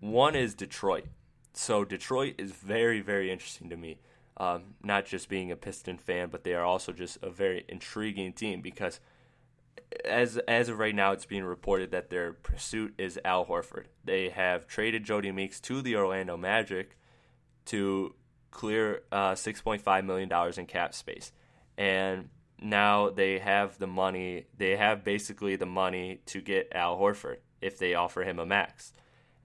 [0.00, 1.06] One is Detroit.
[1.52, 4.00] So Detroit is very very interesting to me
[4.40, 8.32] um, not just being a Piston fan, but they are also just a very intriguing
[8.32, 8.98] team because
[10.04, 13.84] as as of right now, it's being reported that their pursuit is Al Horford.
[14.02, 16.96] They have traded Jodie Meeks to the Orlando Magic
[17.66, 18.14] to
[18.50, 21.32] clear uh, six point five million dollars in cap space,
[21.76, 24.46] and now they have the money.
[24.56, 28.94] They have basically the money to get Al Horford if they offer him a max.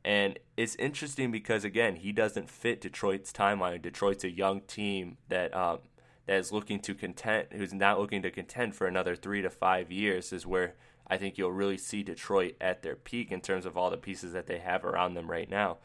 [0.06, 3.82] And it's interesting because again, he doesn't fit Detroit's timeline.
[3.82, 5.80] Detroit's a young team that um,
[6.28, 9.92] that is looking to contend, who's not looking to contend for another three to five
[9.92, 10.76] years, is where
[11.08, 14.32] I think you'll really see Detroit at their peak in terms of all the pieces
[14.34, 15.78] that they have around them right now.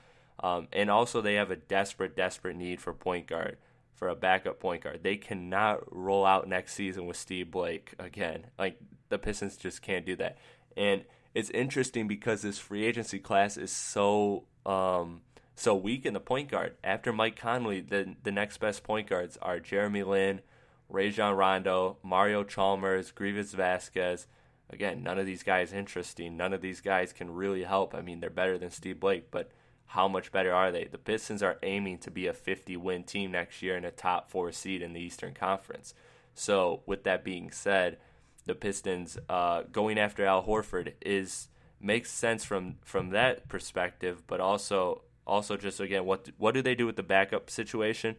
[0.42, 3.56] Um, and also, they have a desperate, desperate need for point guard,
[3.94, 5.02] for a backup point guard.
[5.02, 8.46] They cannot roll out next season with Steve Blake again.
[8.58, 8.78] Like,
[9.08, 10.38] the Pistons just can't do that.
[10.76, 15.22] And it's interesting because this free agency class is so um,
[15.54, 16.74] so weak in the point guard.
[16.82, 20.40] After Mike Conley, the the next best point guards are Jeremy Lin,
[20.88, 24.26] Rajon Rondo, Mario Chalmers, Greivis Vasquez.
[24.72, 26.36] Again, none of these guys interesting.
[26.36, 27.94] None of these guys can really help.
[27.94, 29.50] I mean, they're better than Steve Blake, but
[29.86, 30.84] how much better are they?
[30.84, 34.30] The Pistons are aiming to be a 50 win team next year and a top
[34.30, 35.94] four seed in the Eastern Conference.
[36.32, 37.98] So, with that being said,
[38.46, 41.48] the Pistons uh, going after Al Horford is
[41.80, 46.74] makes sense from from that perspective, but also also just again what what do they
[46.74, 48.16] do with the backup situation,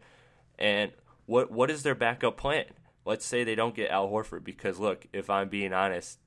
[0.57, 0.91] and
[1.25, 2.65] what what is their backup plan?
[3.05, 6.19] Let's say they don't get Al Horford because look, if I'm being honest,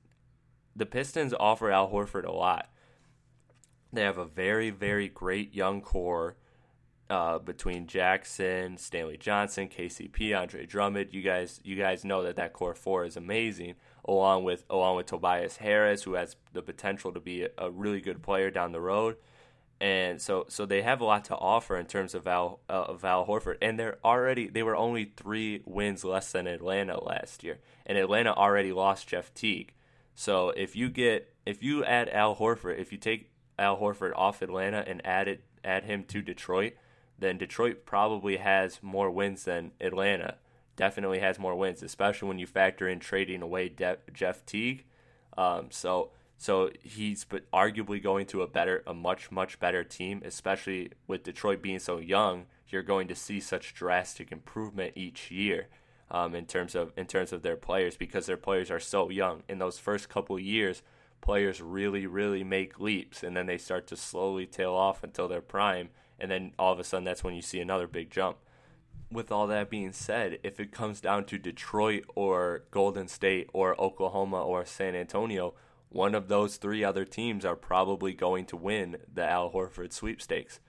[0.75, 2.69] the Pistons offer Al Horford a lot.
[3.93, 6.35] They have a very very great young core.
[7.07, 12.51] Uh, between Jackson, Stanley Johnson, KCP, Andre Drummond, you guys, you guys know that that
[12.51, 13.75] core four is amazing.
[14.05, 18.01] Along with along with Tobias Harris, who has the potential to be a, a really
[18.01, 19.17] good player down the road,
[19.79, 23.25] and so so they have a lot to offer in terms of Val uh, Val
[23.25, 27.97] Horford, and they're already they were only three wins less than Atlanta last year, and
[27.97, 29.73] Atlanta already lost Jeff Teague.
[30.15, 34.41] So if you get if you add Al Horford, if you take Al Horford off
[34.41, 36.73] Atlanta and add it add him to Detroit,
[37.17, 40.35] then Detroit probably has more wins than Atlanta.
[40.75, 44.85] Definitely has more wins, especially when you factor in trading away De- Jeff Teague.
[45.37, 50.21] Um, so so he's but arguably going to a better, a much much better team,
[50.25, 52.45] especially with Detroit being so young.
[52.67, 55.67] You're going to see such drastic improvement each year
[56.11, 59.43] um, in terms of in terms of their players because their players are so young.
[59.47, 60.81] In those first couple years,
[61.21, 65.41] players really really make leaps, and then they start to slowly tail off until their
[65.41, 68.37] prime, and then all of a sudden that's when you see another big jump.
[69.11, 73.79] With all that being said, if it comes down to Detroit or Golden State or
[73.79, 75.53] Oklahoma or San Antonio,
[75.89, 80.59] one of those three other teams are probably going to win the Al Horford sweepstakes.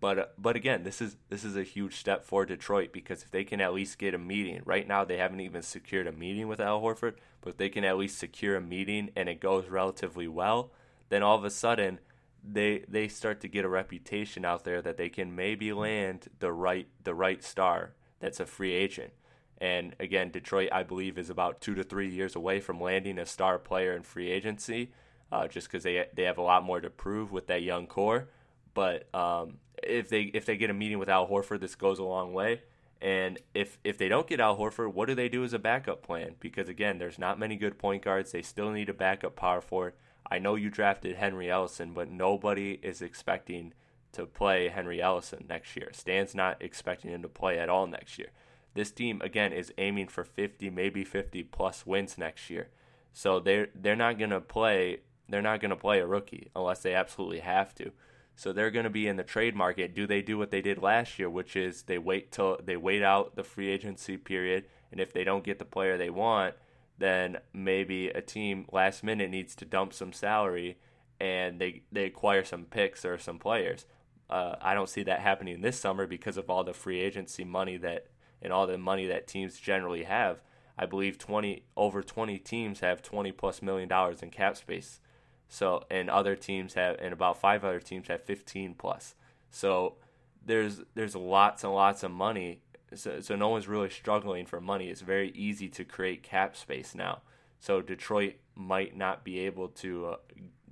[0.00, 3.42] But but again, this is this is a huge step for Detroit because if they
[3.42, 6.60] can at least get a meeting, right now they haven't even secured a meeting with
[6.60, 10.28] Al Horford, but if they can at least secure a meeting and it goes relatively
[10.28, 10.70] well,
[11.08, 11.98] then all of a sudden
[12.42, 16.52] they they start to get a reputation out there that they can maybe land the
[16.52, 19.12] right the right star that's a free agent.
[19.60, 23.26] And again, Detroit, I believe, is about two to three years away from landing a
[23.26, 24.92] star player in free agency,
[25.32, 28.28] uh, just because they they have a lot more to prove with that young core.
[28.74, 32.04] But um, if they if they get a meeting with Al Horford, this goes a
[32.04, 32.62] long way.
[33.00, 36.02] And if if they don't get Al Horford, what do they do as a backup
[36.02, 36.36] plan?
[36.38, 38.30] Because again, there's not many good point guards.
[38.30, 39.94] They still need a backup power forward.
[40.30, 43.72] I know you drafted Henry Ellenson, but nobody is expecting
[44.12, 45.90] to play Henry Ellenson next year.
[45.92, 48.28] Stan's not expecting him to play at all next year.
[48.74, 52.68] This team again is aiming for 50, maybe 50 plus wins next year.
[53.12, 57.40] So they're they're not gonna play they're not gonna play a rookie unless they absolutely
[57.40, 57.92] have to.
[58.38, 59.96] So they're going to be in the trade market.
[59.96, 63.02] Do they do what they did last year, which is they wait till they wait
[63.02, 66.54] out the free agency period, and if they don't get the player they want,
[66.98, 70.78] then maybe a team last minute needs to dump some salary
[71.20, 73.86] and they they acquire some picks or some players.
[74.30, 77.76] Uh, I don't see that happening this summer because of all the free agency money
[77.78, 78.08] that
[78.42, 80.40] and all the money that teams generally have.
[80.78, 85.00] I believe 20 over 20 teams have 20 plus million dollars in cap space.
[85.48, 89.14] So and other teams have and about 5 other teams have 15 plus.
[89.50, 89.96] So
[90.44, 92.62] there's there's lots and lots of money.
[92.94, 94.88] So, so no one's really struggling for money.
[94.88, 97.20] It's very easy to create cap space now.
[97.60, 100.16] So Detroit might not be able to uh,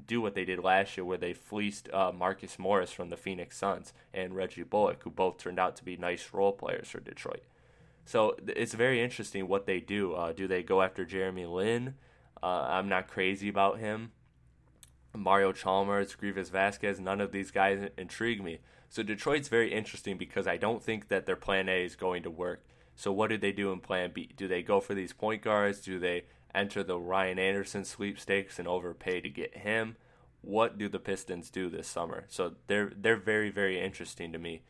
[0.07, 3.57] do what they did last year, where they fleeced uh, Marcus Morris from the Phoenix
[3.57, 7.42] Suns and Reggie Bullock, who both turned out to be nice role players for Detroit.
[8.05, 10.14] So it's very interesting what they do.
[10.14, 11.94] Uh, do they go after Jeremy Lin?
[12.42, 14.12] Uh, I'm not crazy about him.
[15.14, 18.61] Mario Chalmers, Greivis Vasquez, none of these guys intrigue me.
[18.88, 22.31] So Detroit's very interesting because I don't think that their plan A is going to
[22.31, 22.64] work.
[22.94, 24.31] So what do they do in plan B?
[24.37, 25.81] Do they go for these point guards?
[25.81, 29.96] Do they enter the Ryan Anderson sweepstakes and overpay to get him?
[30.40, 32.25] What do the Pistons do this summer?
[32.29, 34.62] So they're they're very very interesting to me.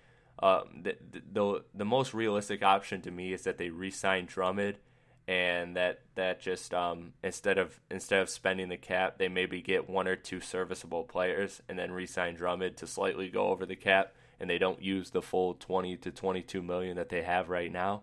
[0.43, 0.97] Um, the,
[1.33, 4.79] the the most realistic option to me is that they re-sign Drummond,
[5.29, 9.91] and that that just um, instead of instead of spending the cap, they maybe get
[9.91, 14.15] one or two serviceable players and then re-sign Drummond to slightly go over the cap,
[14.39, 18.03] and they don't use the full 20 to 22 million that they have right now.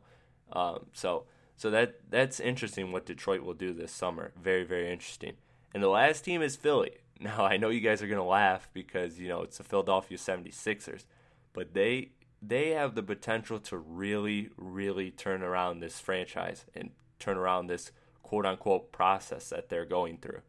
[0.51, 1.23] Um, so
[1.55, 4.33] so that that's interesting what Detroit will do this summer.
[4.41, 5.33] Very very interesting.
[5.73, 6.91] And the last team is Philly.
[7.19, 11.05] Now I know you guys are gonna laugh because you know it's the Philadelphia 76ers,
[11.53, 12.09] but they
[12.45, 16.91] they have the potential to really, really turn around this franchise and
[17.23, 20.41] turn around this quote unquote process that they're going through.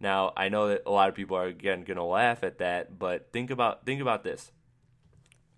[0.00, 2.98] Now, I know that a lot of people are again going to laugh at that,
[2.98, 4.52] but think about think about this.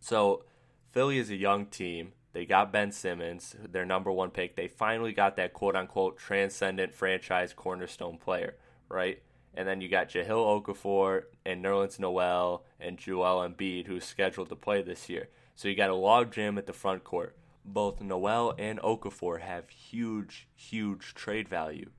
[0.01, 0.45] So,
[0.93, 2.13] Philly is a young team.
[2.33, 4.57] They got Ben Simmons, their number 1 pick.
[4.57, 8.57] They finally got that quote unquote transcendent franchise cornerstone player,
[8.89, 9.21] right?
[9.53, 14.57] And then you got Jahlil Okafor and Nerlens Noel and Joel Embiid, who's scheduled to
[14.57, 15.29] play this year.
[15.57, 17.37] So you got a log jam at the front court.
[17.73, 21.91] Both Noel and Okafor have huge, huge trade value.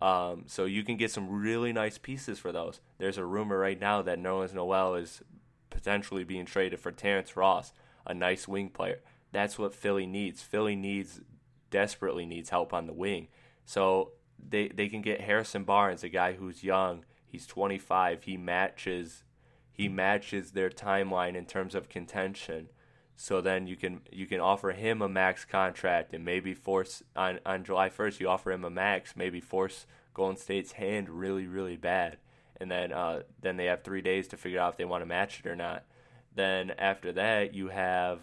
[0.00, 2.80] Um, so you can get some really nice pieces for those.
[2.98, 5.22] There's a rumor right now that Nerlens Noel is
[5.70, 7.72] potentially being traded for Terrence Ross,
[8.06, 9.00] a nice wing player.
[9.32, 10.42] That's what Philly needs.
[10.42, 11.20] Philly needs
[11.70, 13.28] desperately needs help on the wing.
[13.64, 17.04] So they they can get Harrison Barnes, a guy who's young.
[17.26, 18.24] He's 25.
[18.24, 19.24] He matches
[19.72, 22.68] he matches their timeline in terms of contention.
[23.16, 27.40] So then you can you can offer him a max contract and maybe force on
[27.46, 31.76] on July 1st you offer him a max, maybe force Golden State's hand really really
[31.76, 32.18] bad,
[32.60, 35.06] and then uh, then they have three days to figure out if they want to
[35.06, 35.84] match it or not.
[36.34, 38.20] Then after that you have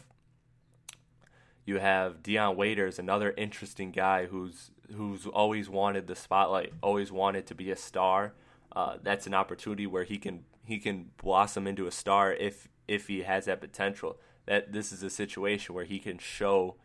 [1.65, 7.47] you have Dion Waiters, another interesting guy who's who's always wanted the spotlight, always wanted
[7.47, 8.34] to be a star.
[8.75, 13.08] Uh, that's an opportunity where he can he can blossom into a star if if
[13.08, 16.75] he has that potential that this is a situation where he can show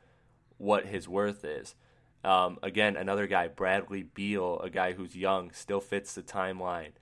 [0.59, 1.75] what his worth is.
[2.25, 6.92] Um, again, another guy, Bradley Beal, a guy who's young, still fits the timeline.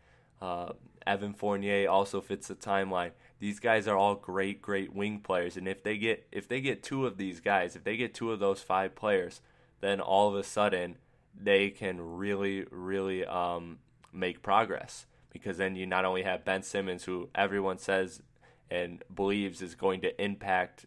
[0.41, 0.73] Uh,
[1.07, 3.13] Evan Fournier also fits the timeline.
[3.39, 6.83] These guys are all great, great wing players, and if they get if they get
[6.83, 9.41] two of these guys, if they get two of those five players,
[9.81, 10.97] then all of a sudden
[11.39, 13.79] they can really, really um,
[14.13, 15.07] make progress.
[15.31, 18.23] Because then you not only have Ben Simmons, who everyone says
[18.71, 20.87] and believes is going to impact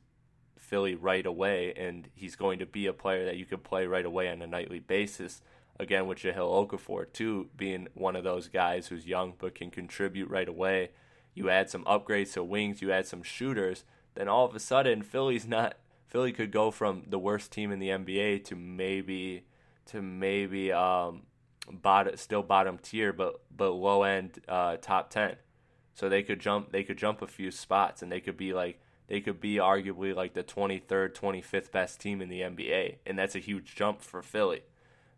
[0.57, 4.05] Philly right away, and he's going to be a player that you could play right
[4.05, 5.41] away on a nightly basis.
[5.79, 10.29] Again, with Jahlil Okafor too being one of those guys who's young but can contribute
[10.29, 10.91] right away.
[11.33, 15.01] You add some upgrades to wings, you add some shooters, then all of a sudden
[15.01, 15.75] Philly's not.
[16.05, 19.45] Philly could go from the worst team in the NBA to maybe
[19.85, 21.23] to maybe um,
[21.71, 25.35] bottom, still bottom tier, but but low end uh, top ten.
[25.93, 28.79] So they could jump they could jump a few spots and they could be like
[29.09, 33.35] they could be arguably like the 23rd, 25th best team in the NBA, and that's
[33.35, 34.61] a huge jump for Philly.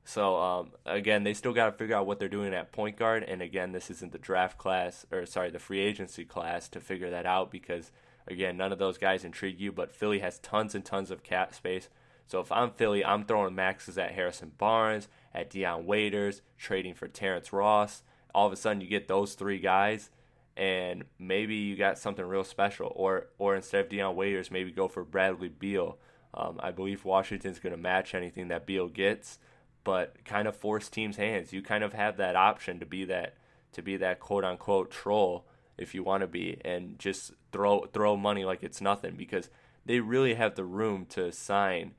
[0.06, 3.24] So um, again, they still got to figure out what they're doing at point guard,
[3.24, 7.10] and again, this isn't the draft class or sorry, the free agency class to figure
[7.10, 7.92] that out because
[8.28, 9.72] again, none of those guys intrigue you.
[9.72, 11.90] But Philly has tons and tons of cap space.
[12.26, 17.10] So if I'm Philly, I'm throwing maxes at Harrison Barnes, at Dion Waiters, trading for
[17.10, 18.04] Terrence Ross.
[18.34, 20.10] All of a sudden, you get those three guys
[20.58, 22.92] and maybe you got something real special.
[22.96, 25.98] Or or instead of Dion Waiters, maybe go for Bradley Beal.
[26.34, 29.38] Um, I believe Washington's going to match anything that Beal gets,
[29.84, 31.52] but kind of force teams' hands.
[31.52, 33.36] You kind of have that option to be that
[33.74, 35.46] to be that quote unquote troll
[35.78, 39.50] if you want to be, and just throw throw money like it's nothing because
[39.86, 41.94] they really have the room to sign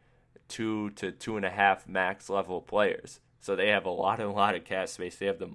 [0.49, 3.21] two to two and a half max level players.
[3.41, 5.17] So they have a lot and a lot of cap space.
[5.17, 5.51] They have the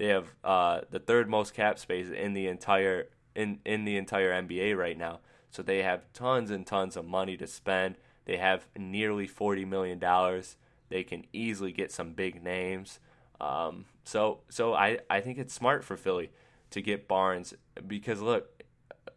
[0.00, 4.32] they have uh, the third most cap space in the entire in in the entire
[4.32, 5.20] NBA right now.
[5.50, 7.96] So they have tons and tons of money to spend.
[8.24, 10.56] They have nearly forty million dollars.
[10.88, 12.98] They can easily get some big names.
[13.42, 16.30] Um, so so I, I think it's smart for Philly
[16.70, 17.52] to get Barnes
[17.86, 18.64] because look,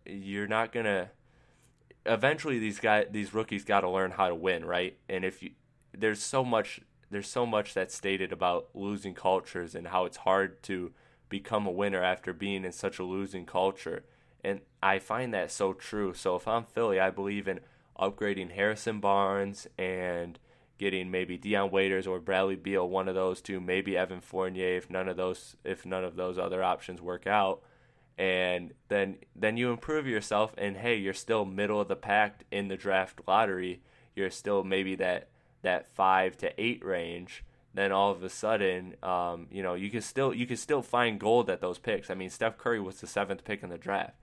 [0.05, 1.11] you're not gonna.
[2.05, 4.97] Eventually, these guys, these rookies, got to learn how to win, right?
[5.07, 5.51] And if you,
[5.97, 6.81] there's so much
[7.13, 10.91] there's so much that's stated about losing cultures and how it's hard to
[11.29, 14.03] become a winner after being in such a losing culture.
[14.43, 16.13] And I find that so true.
[16.13, 17.59] So if I'm Philly, I believe in
[17.99, 20.37] upgrading Harrison Barnes and
[20.77, 24.89] getting maybe Dion Waiters or Bradley Beal, one of those two, maybe Evan Fournier if
[24.89, 27.61] none of those if none of those other options work out.
[28.17, 32.67] And then then you improve yourself and hey, you're still middle of the pack in
[32.67, 33.81] the draft lottery.
[34.15, 35.29] You're still maybe that
[35.63, 37.43] that five to eight range,
[37.73, 41.19] then all of a sudden, um, you know, you can still you can still find
[41.19, 42.09] gold at those picks.
[42.09, 44.15] I mean, Steph Curry was the seventh pick in the draft,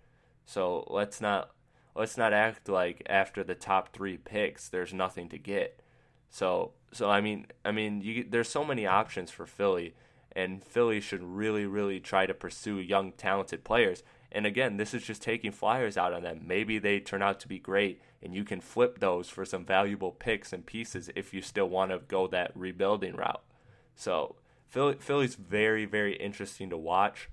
[0.45, 1.51] so let's not
[1.95, 5.82] let's not act like after the top three picks there's nothing to get.
[6.28, 9.95] So so I mean I mean you, there's so many options for Philly,
[10.32, 14.03] and Philly should really really try to pursue young talented players.
[14.33, 16.43] And again, this is just taking flyers out on them.
[16.47, 20.12] Maybe they turn out to be great, and you can flip those for some valuable
[20.12, 23.43] picks and pieces if you still want to go that rebuilding route.
[23.97, 24.37] So
[24.68, 27.28] Philly, Philly's very, very interesting to watch.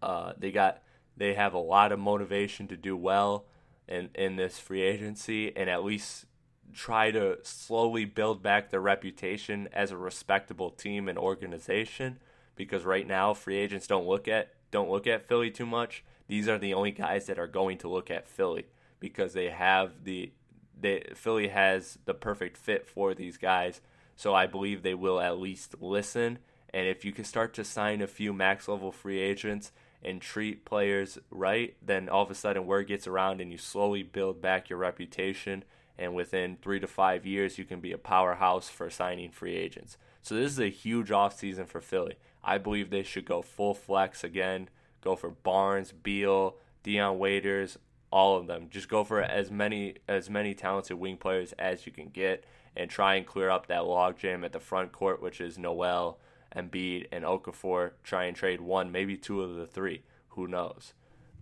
[0.00, 0.82] Uh, they got
[1.16, 3.44] they have a lot of motivation to do well
[3.86, 6.24] in in this free agency and at least
[6.72, 12.18] try to slowly build back their reputation as a respectable team and organization
[12.56, 16.02] because right now free agents don't look at don't look at Philly too much.
[16.26, 18.66] These are the only guys that are going to look at Philly
[18.98, 20.32] because they have the
[20.80, 23.80] they Philly has the perfect fit for these guys.
[24.16, 26.38] So I believe they will at least listen.
[26.74, 30.64] And if you can start to sign a few max level free agents and treat
[30.64, 34.70] players right, then all of a sudden word gets around and you slowly build back
[34.70, 35.64] your reputation.
[35.98, 39.98] And within three to five years, you can be a powerhouse for signing free agents.
[40.22, 42.16] So this is a huge offseason for Philly.
[42.44, 44.68] I believe they should go full flex again.
[45.00, 47.78] Go for Barnes, Beal, Dion Waiters,
[48.10, 48.68] all of them.
[48.70, 52.44] Just go for as many as many talented wing players as you can get,
[52.76, 56.18] and try and clear up that logjam at the front court, which is Noel,
[56.54, 57.92] Embiid, and Okafor.
[58.02, 60.02] Try and trade one, maybe two of the three.
[60.30, 60.94] Who knows?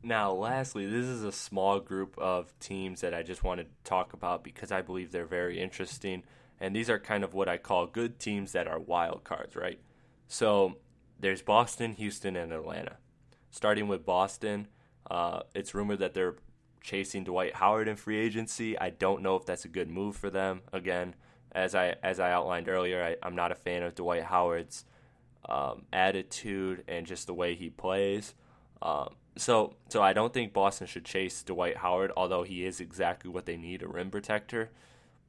[0.03, 4.15] Now, lastly, this is a small group of teams that I just want to talk
[4.15, 6.23] about because I believe they're very interesting.
[6.59, 9.79] And these are kind of what I call good teams that are wild cards, right?
[10.27, 10.77] So
[11.21, 12.97] there's Boston, Houston, and Atlanta.
[13.51, 14.69] Starting with Boston,
[15.11, 16.37] uh, it's rumored that they're
[16.81, 18.79] chasing Dwight Howard in free agency.
[18.79, 20.63] I don't know if that's a good move for them.
[20.73, 21.15] Again,
[21.53, 24.85] as I as I outlined earlier, I, am not a fan of Dwight Howard's
[25.49, 28.35] um, attitude and just the way he plays.
[28.83, 33.31] Um, so so I don't think Boston should chase Dwight Howard, although he is exactly
[33.31, 34.71] what they need—a rim protector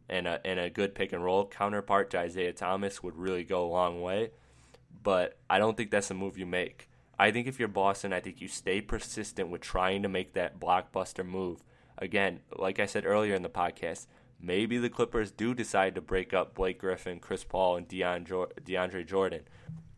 [0.09, 3.65] and a and a good pick and roll counterpart to Isaiah Thomas would really go
[3.65, 4.31] a long way.
[5.03, 6.89] But I don't think that's a move you make.
[7.17, 10.59] I think if you're Boston, I think you stay persistent with trying to make that
[10.59, 11.63] blockbuster move.
[11.97, 14.07] Again, like I said earlier in the podcast,
[14.39, 19.41] maybe the Clippers do decide to break up Blake Griffin, Chris Paul, and DeAndre Jordan.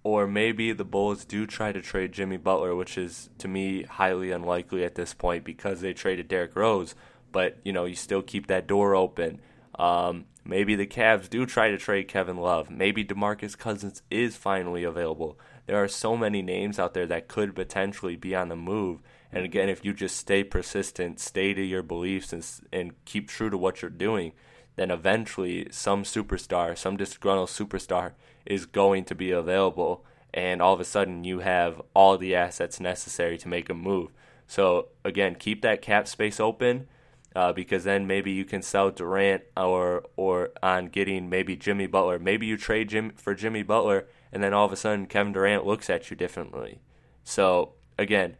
[0.03, 4.31] Or maybe the Bulls do try to trade Jimmy Butler, which is to me highly
[4.31, 6.93] unlikely at this point because they traded Derrick Rose.
[7.31, 9.39] But you know, you still keep that door open.
[9.79, 12.69] Um, maybe the Cavs do try to trade Kevin Love.
[12.69, 15.39] Maybe DeMarcus Cousins is finally available.
[15.65, 18.99] There are so many names out there that could potentially be on the move.
[19.31, 23.49] And again, if you just stay persistent, stay to your beliefs, and, and keep true
[23.49, 24.33] to what you're doing,
[24.75, 28.11] then eventually some superstar, some disgruntled superstar,
[28.45, 30.05] is going to be available.
[30.33, 34.11] And all of a sudden, you have all the assets necessary to make a move.
[34.47, 36.87] So, again, keep that cap space open
[37.35, 42.19] uh, because then maybe you can sell Durant or or on getting maybe Jimmy Butler.
[42.19, 45.65] Maybe you trade Jim for Jimmy Butler, and then all of a sudden Kevin Durant
[45.65, 46.79] looks at you differently.
[47.23, 48.37] So again,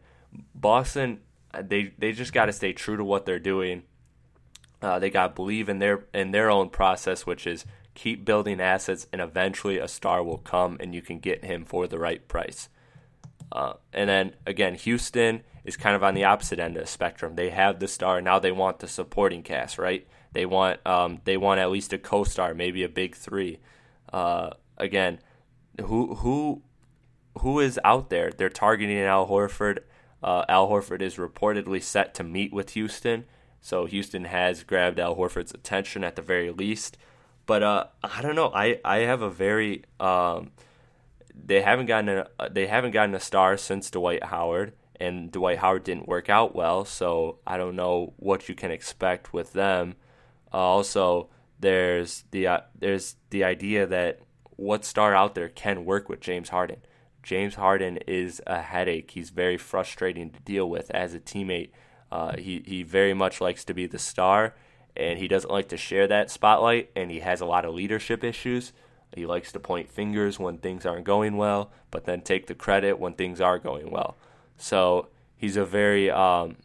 [0.54, 1.20] Boston
[1.62, 3.82] they they just got to stay true to what they're doing.
[4.82, 7.64] Uh, they got to believe in their in their own process, which is
[7.94, 11.86] keep building assets, and eventually a star will come, and you can get him for
[11.86, 12.68] the right price.
[13.52, 17.36] Uh, and then again, Houston is kind of on the opposite end of the spectrum.
[17.36, 20.06] They have the star now; they want the supporting cast, right?
[20.32, 23.58] They want um, they want at least a co-star, maybe a big three.
[24.12, 25.18] Uh, again,
[25.80, 26.62] who who
[27.38, 28.30] who is out there?
[28.30, 29.78] They're targeting Al Horford.
[30.22, 33.24] Uh, Al Horford is reportedly set to meet with Houston,
[33.60, 36.96] so Houston has grabbed Al Horford's attention at the very least.
[37.46, 38.50] But uh, I don't know.
[38.54, 40.52] I, I have a very um,
[41.34, 45.84] they haven't gotten a they haven't gotten a star since Dwight Howard and Dwight Howard
[45.84, 49.96] didn't work out well, so I don't know what you can expect with them.
[50.52, 51.28] Uh, also,
[51.58, 54.20] there's the uh, there's the idea that
[54.56, 56.78] what star out there can work with James Harden.
[57.22, 59.12] James Harden is a headache.
[59.12, 61.70] He's very frustrating to deal with as a teammate.
[62.12, 64.54] Uh, he he very much likes to be the star,
[64.96, 66.90] and he doesn't like to share that spotlight.
[66.94, 68.72] And he has a lot of leadership issues.
[69.16, 72.98] He likes to point fingers when things aren't going well, but then take the credit
[72.98, 74.16] when things are going well.
[74.56, 76.56] So he's a very um,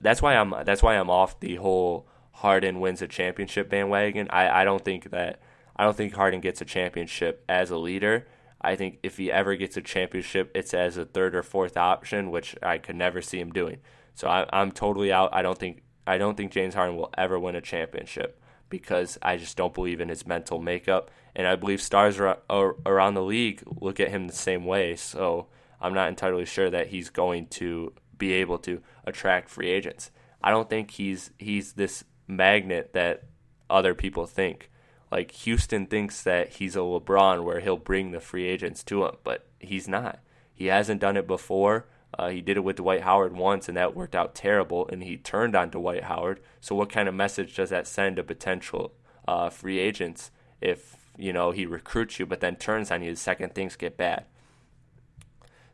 [0.00, 4.28] that's why I'm that's why I'm off the whole Harden wins a championship bandwagon.
[4.30, 5.40] I, I don't think that
[5.76, 8.26] I don't think Harden gets a championship as a leader.
[8.60, 12.30] I think if he ever gets a championship, it's as a third or fourth option,
[12.30, 13.78] which I could never see him doing.
[14.14, 15.30] So I, I'm totally out.
[15.32, 18.40] I don't think I don't think James Harden will ever win a championship.
[18.68, 21.10] because I just don't believe in his mental makeup.
[21.34, 24.96] And I believe stars around the league look at him the same way.
[24.96, 25.48] So
[25.80, 30.10] I'm not entirely sure that he's going to be able to attract free agents.
[30.42, 33.24] I don't think he's he's this magnet that
[33.68, 34.70] other people think.
[35.10, 39.16] Like Houston thinks that he's a LeBron where he'll bring the free agents to him,
[39.22, 40.20] but he's not.
[40.54, 41.86] He hasn't done it before.
[42.18, 45.16] Uh, he did it with Dwight Howard once, and that worked out terrible, and he
[45.16, 46.40] turned on Dwight Howard.
[46.60, 48.92] So, what kind of message does that send to potential
[49.28, 53.16] uh, free agents if you know he recruits you, but then turns on you the
[53.16, 54.24] second things get bad?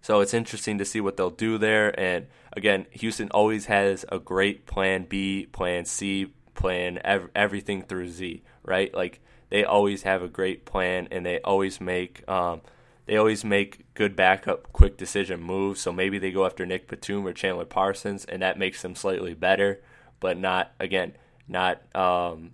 [0.02, 1.98] So it's interesting to see what they'll do there.
[1.98, 8.08] And again, Houston always has a great plan B, plan C, plan ev- everything through
[8.08, 8.92] Z, right?
[8.92, 12.62] Like they always have a great plan, and they always make um,
[13.06, 15.80] they always make good backup, quick decision moves.
[15.80, 19.34] So maybe they go after Nick Batum or Chandler Parsons, and that makes them slightly
[19.34, 19.82] better,
[20.18, 21.12] but not again,
[21.46, 22.52] not um,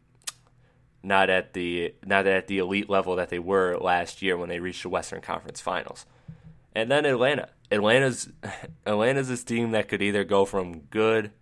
[1.03, 4.61] not at the not at the elite level that they were last year when they
[4.61, 6.05] reached the Western Conference Finals.
[6.78, 7.48] And then Atlanta.
[7.72, 8.30] Atlanta's
[8.86, 11.32] Atlanta's this team that could either go from good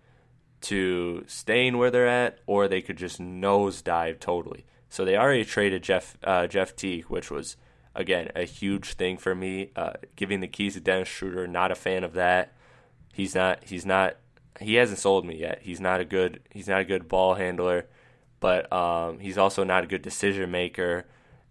[0.62, 4.64] to staying where they're at, or they could just nosedive totally.
[4.88, 7.58] So they already traded Jeff uh, Jeff Teague, which was
[7.94, 9.72] again a huge thing for me.
[9.76, 12.54] Uh, giving the keys to Dennis Schroeder, not a fan of that.
[13.12, 13.62] He's not.
[13.64, 14.16] He's not.
[14.58, 15.60] He hasn't sold me yet.
[15.60, 16.40] He's not a good.
[16.50, 17.88] He's not a good ball handler,
[18.40, 21.04] but um, he's also not a good decision maker.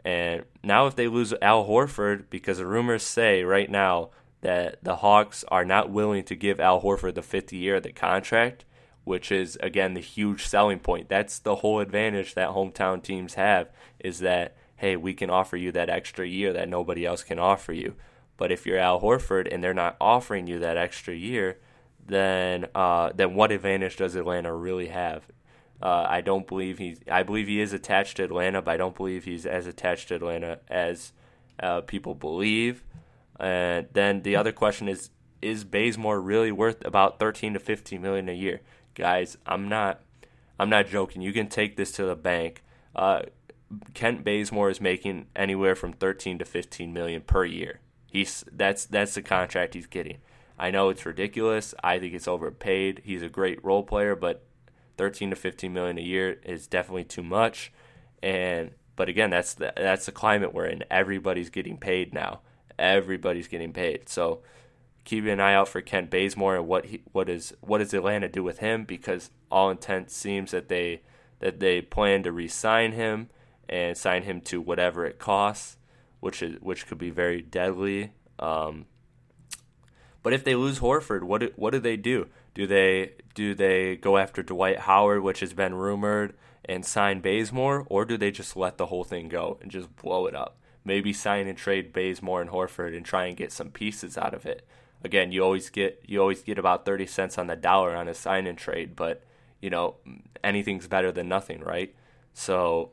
[0.06, 4.97] And now, if they lose Al Horford, because the rumors say right now that the
[4.97, 8.66] Hawks are not willing to give Al Horford the fifth year of the contract,
[9.03, 11.10] which is again the huge selling point.
[11.10, 15.72] That's the whole advantage that hometown teams have is that hey, we can offer you
[15.72, 17.95] that extra year that nobody else can offer you.
[18.38, 21.58] But if you're Al Horford and they're not offering you that extra year,
[22.06, 25.24] then uh, then what advantage does Atlanta really have?
[25.82, 26.99] Uh, I don't believe he's.
[27.09, 30.15] I believe he is attached to Atlanta, but I don't believe he's as attached to
[30.15, 31.11] Atlanta as
[31.59, 32.84] uh, people believe.
[33.39, 35.09] And then the other question is:
[35.41, 38.61] Is Bazemore really worth about 13 to 15 million a year?
[38.95, 40.01] guys, I'm not
[40.57, 41.21] I'm not joking.
[41.21, 42.63] You can take this to the bank.
[42.95, 43.23] Uh,
[43.93, 47.82] Kent Bazemore is making anywhere from 13 to 15 million per year.
[48.09, 50.17] He's that's that's the contract he's getting.
[50.57, 51.76] I know it's ridiculous.
[51.84, 53.01] I think it's overpaid.
[53.03, 54.43] He's a great role player, but
[54.98, 57.72] 13 to 15 million a year is definitely too much.
[58.22, 60.84] And but again, that's the that's the climate we're in.
[60.89, 62.41] Everybody's getting paid now.
[62.78, 64.10] Everybody's getting paid.
[64.10, 64.41] So
[65.04, 68.28] keeping an eye out for Kent Bazemore and what he what is what does Atlanta
[68.28, 71.02] do with him because all intent seems that they
[71.39, 73.30] that they plan to re-sign him
[73.70, 75.78] and sign him to whatever it costs,
[76.20, 78.14] which is which could be very deadly.
[78.39, 78.86] Um,
[80.24, 82.28] but if they lose Horford, what do, what do they do?
[82.56, 86.34] Do they do they go after Dwight Howard, which has been rumored,
[86.64, 90.26] and sign Bazemore, or do they just let the whole thing go and just blow
[90.26, 90.58] it up?
[90.84, 94.47] Maybe sign and trade Bazemore and Horford and try and get some pieces out of
[94.47, 94.66] it
[95.06, 98.14] again, you always get you always get about thirty cents on the dollar on a
[98.14, 99.24] sign and trade, but
[99.62, 99.95] you know
[100.43, 101.95] anything's better than nothing, right?
[102.34, 102.91] So,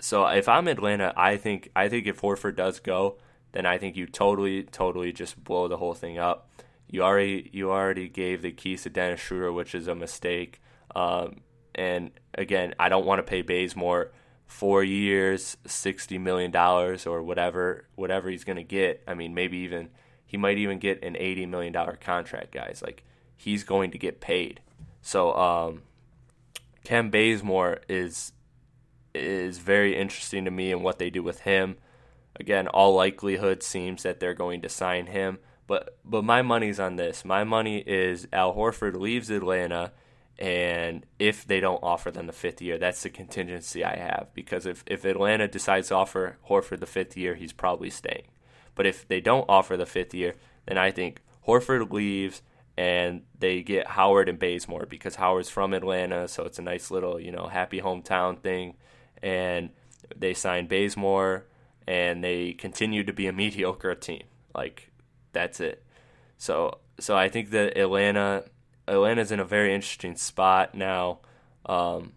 [0.00, 3.18] so if I'm Atlanta, I think I think if Horford does go,
[3.52, 6.48] then I think you totally totally just blow the whole thing up.
[6.92, 10.60] You already you already gave the keys to Dennis Schroeder, which is a mistake.
[10.94, 11.40] Um,
[11.74, 14.12] and again, I don't want to pay Bazemore
[14.46, 19.02] four years, sixty million dollars or whatever whatever he's going to get.
[19.08, 19.88] I mean, maybe even
[20.32, 22.80] he might even get an $80 million contract, guys.
[22.82, 23.04] Like,
[23.36, 24.62] he's going to get paid.
[25.02, 25.82] So, um,
[26.84, 28.32] Kent Bazemore is
[29.14, 31.76] is very interesting to me and what they do with him.
[32.40, 35.38] Again, all likelihood seems that they're going to sign him.
[35.66, 37.24] But but my money's on this.
[37.24, 39.92] My money is Al Horford leaves Atlanta
[40.38, 44.28] and if they don't offer them the fifth year, that's the contingency I have.
[44.34, 48.24] Because if, if Atlanta decides to offer Horford the fifth year, he's probably staying.
[48.74, 50.34] But if they don't offer the fifth year,
[50.66, 52.42] then I think Horford leaves
[52.76, 57.20] and they get Howard and Bazemore because Howard's from Atlanta, so it's a nice little,
[57.20, 58.74] you know, happy hometown thing.
[59.22, 59.70] And
[60.16, 61.44] they sign Bazemore
[61.86, 64.22] and they continue to be a mediocre team.
[64.54, 64.90] Like
[65.32, 65.84] that's it.
[66.38, 68.44] So so I think that Atlanta
[68.86, 71.20] Atlanta's in a very interesting spot now.
[71.66, 72.12] Um,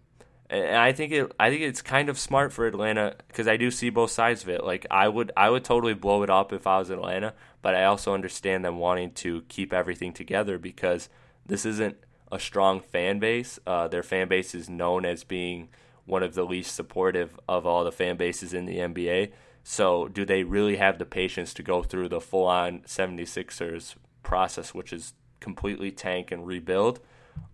[0.48, 3.70] and I think it I think it's kind of smart for Atlanta because I do
[3.70, 4.64] see both sides of it.
[4.64, 7.84] Like I would I would totally blow it up if I was Atlanta, but I
[7.84, 11.08] also understand them wanting to keep everything together because
[11.44, 11.96] this isn't
[12.30, 13.58] a strong fan base.
[13.66, 15.68] Uh, their fan base is known as being
[16.04, 19.32] one of the least supportive of all the fan bases in the NBA.
[19.68, 24.72] So, do they really have the patience to go through the full on 76ers process,
[24.72, 27.00] which is completely tank and rebuild?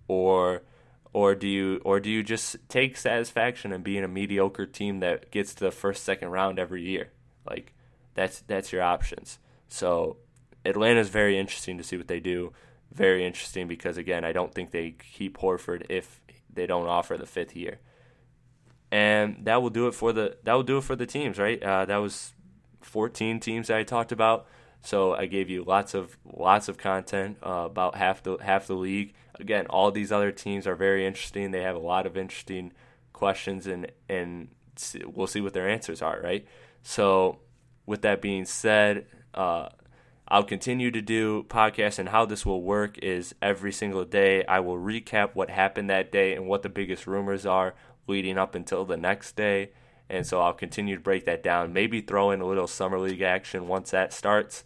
[0.09, 0.61] Or
[1.15, 5.31] or do you or do you just take satisfaction in being a mediocre team that
[5.31, 7.13] gets to the first second round every year?
[7.49, 7.73] Like
[8.13, 9.39] that's that's your options.
[9.69, 10.19] So
[10.67, 12.53] Atlanta's very interesting to see what they do.
[12.93, 16.21] Very interesting because again, I don't think they keep Horford if
[16.53, 17.79] they don't offer the fifth year.
[18.93, 21.61] And that will do it for the that will do it for the teams, right?
[21.63, 22.35] Uh, that was
[22.83, 24.47] 14 teams that I talked about.
[24.83, 28.75] So I gave you lots of lots of content uh, about half the half the
[28.75, 29.15] league.
[29.41, 31.53] Again, all these other teams are very interesting.
[31.53, 32.73] They have a lot of interesting
[33.15, 34.49] questions, and and
[35.07, 36.47] we'll see what their answers are, right?
[36.83, 37.39] So,
[37.87, 39.69] with that being said, uh,
[40.29, 44.61] I'll continue to do podcasts, and how this will work is every single day I
[44.61, 47.75] will recap what happened that day and what the biggest rumors are
[48.07, 49.71] leading up until the next day.
[50.09, 51.73] And so I'll continue to break that down.
[51.73, 54.65] Maybe throw in a little summer league action once that starts,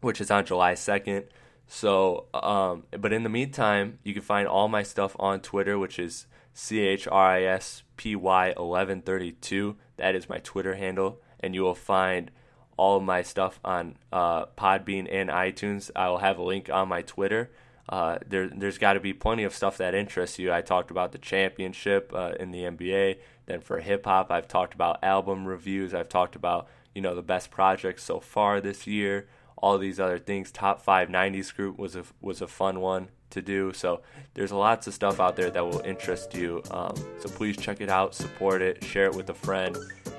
[0.00, 1.24] which is on July 2nd.
[1.66, 5.98] So, um, but in the meantime, you can find all my stuff on Twitter, which
[5.98, 9.76] is C H R I S P Y 1132.
[9.96, 11.20] That is my Twitter handle.
[11.38, 12.30] And you will find
[12.76, 15.90] all of my stuff on uh, Podbean and iTunes.
[15.94, 17.50] I will have a link on my Twitter.
[17.90, 20.52] Uh, there, there's got to be plenty of stuff that interests you.
[20.52, 23.18] I talked about the championship uh, in the NBA.
[23.46, 25.92] Then for hip hop, I've talked about album reviews.
[25.92, 29.28] I've talked about you know the best projects so far this year.
[29.58, 30.52] All these other things.
[30.52, 33.72] Top five '90s group was a was a fun one to do.
[33.72, 34.02] So
[34.34, 36.62] there's lots of stuff out there that will interest you.
[36.70, 39.76] Um, so please check it out, support it, share it with a friend.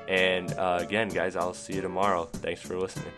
[0.10, 2.26] And uh, again, guys, I'll see you tomorrow.
[2.26, 3.14] Thanks for listening.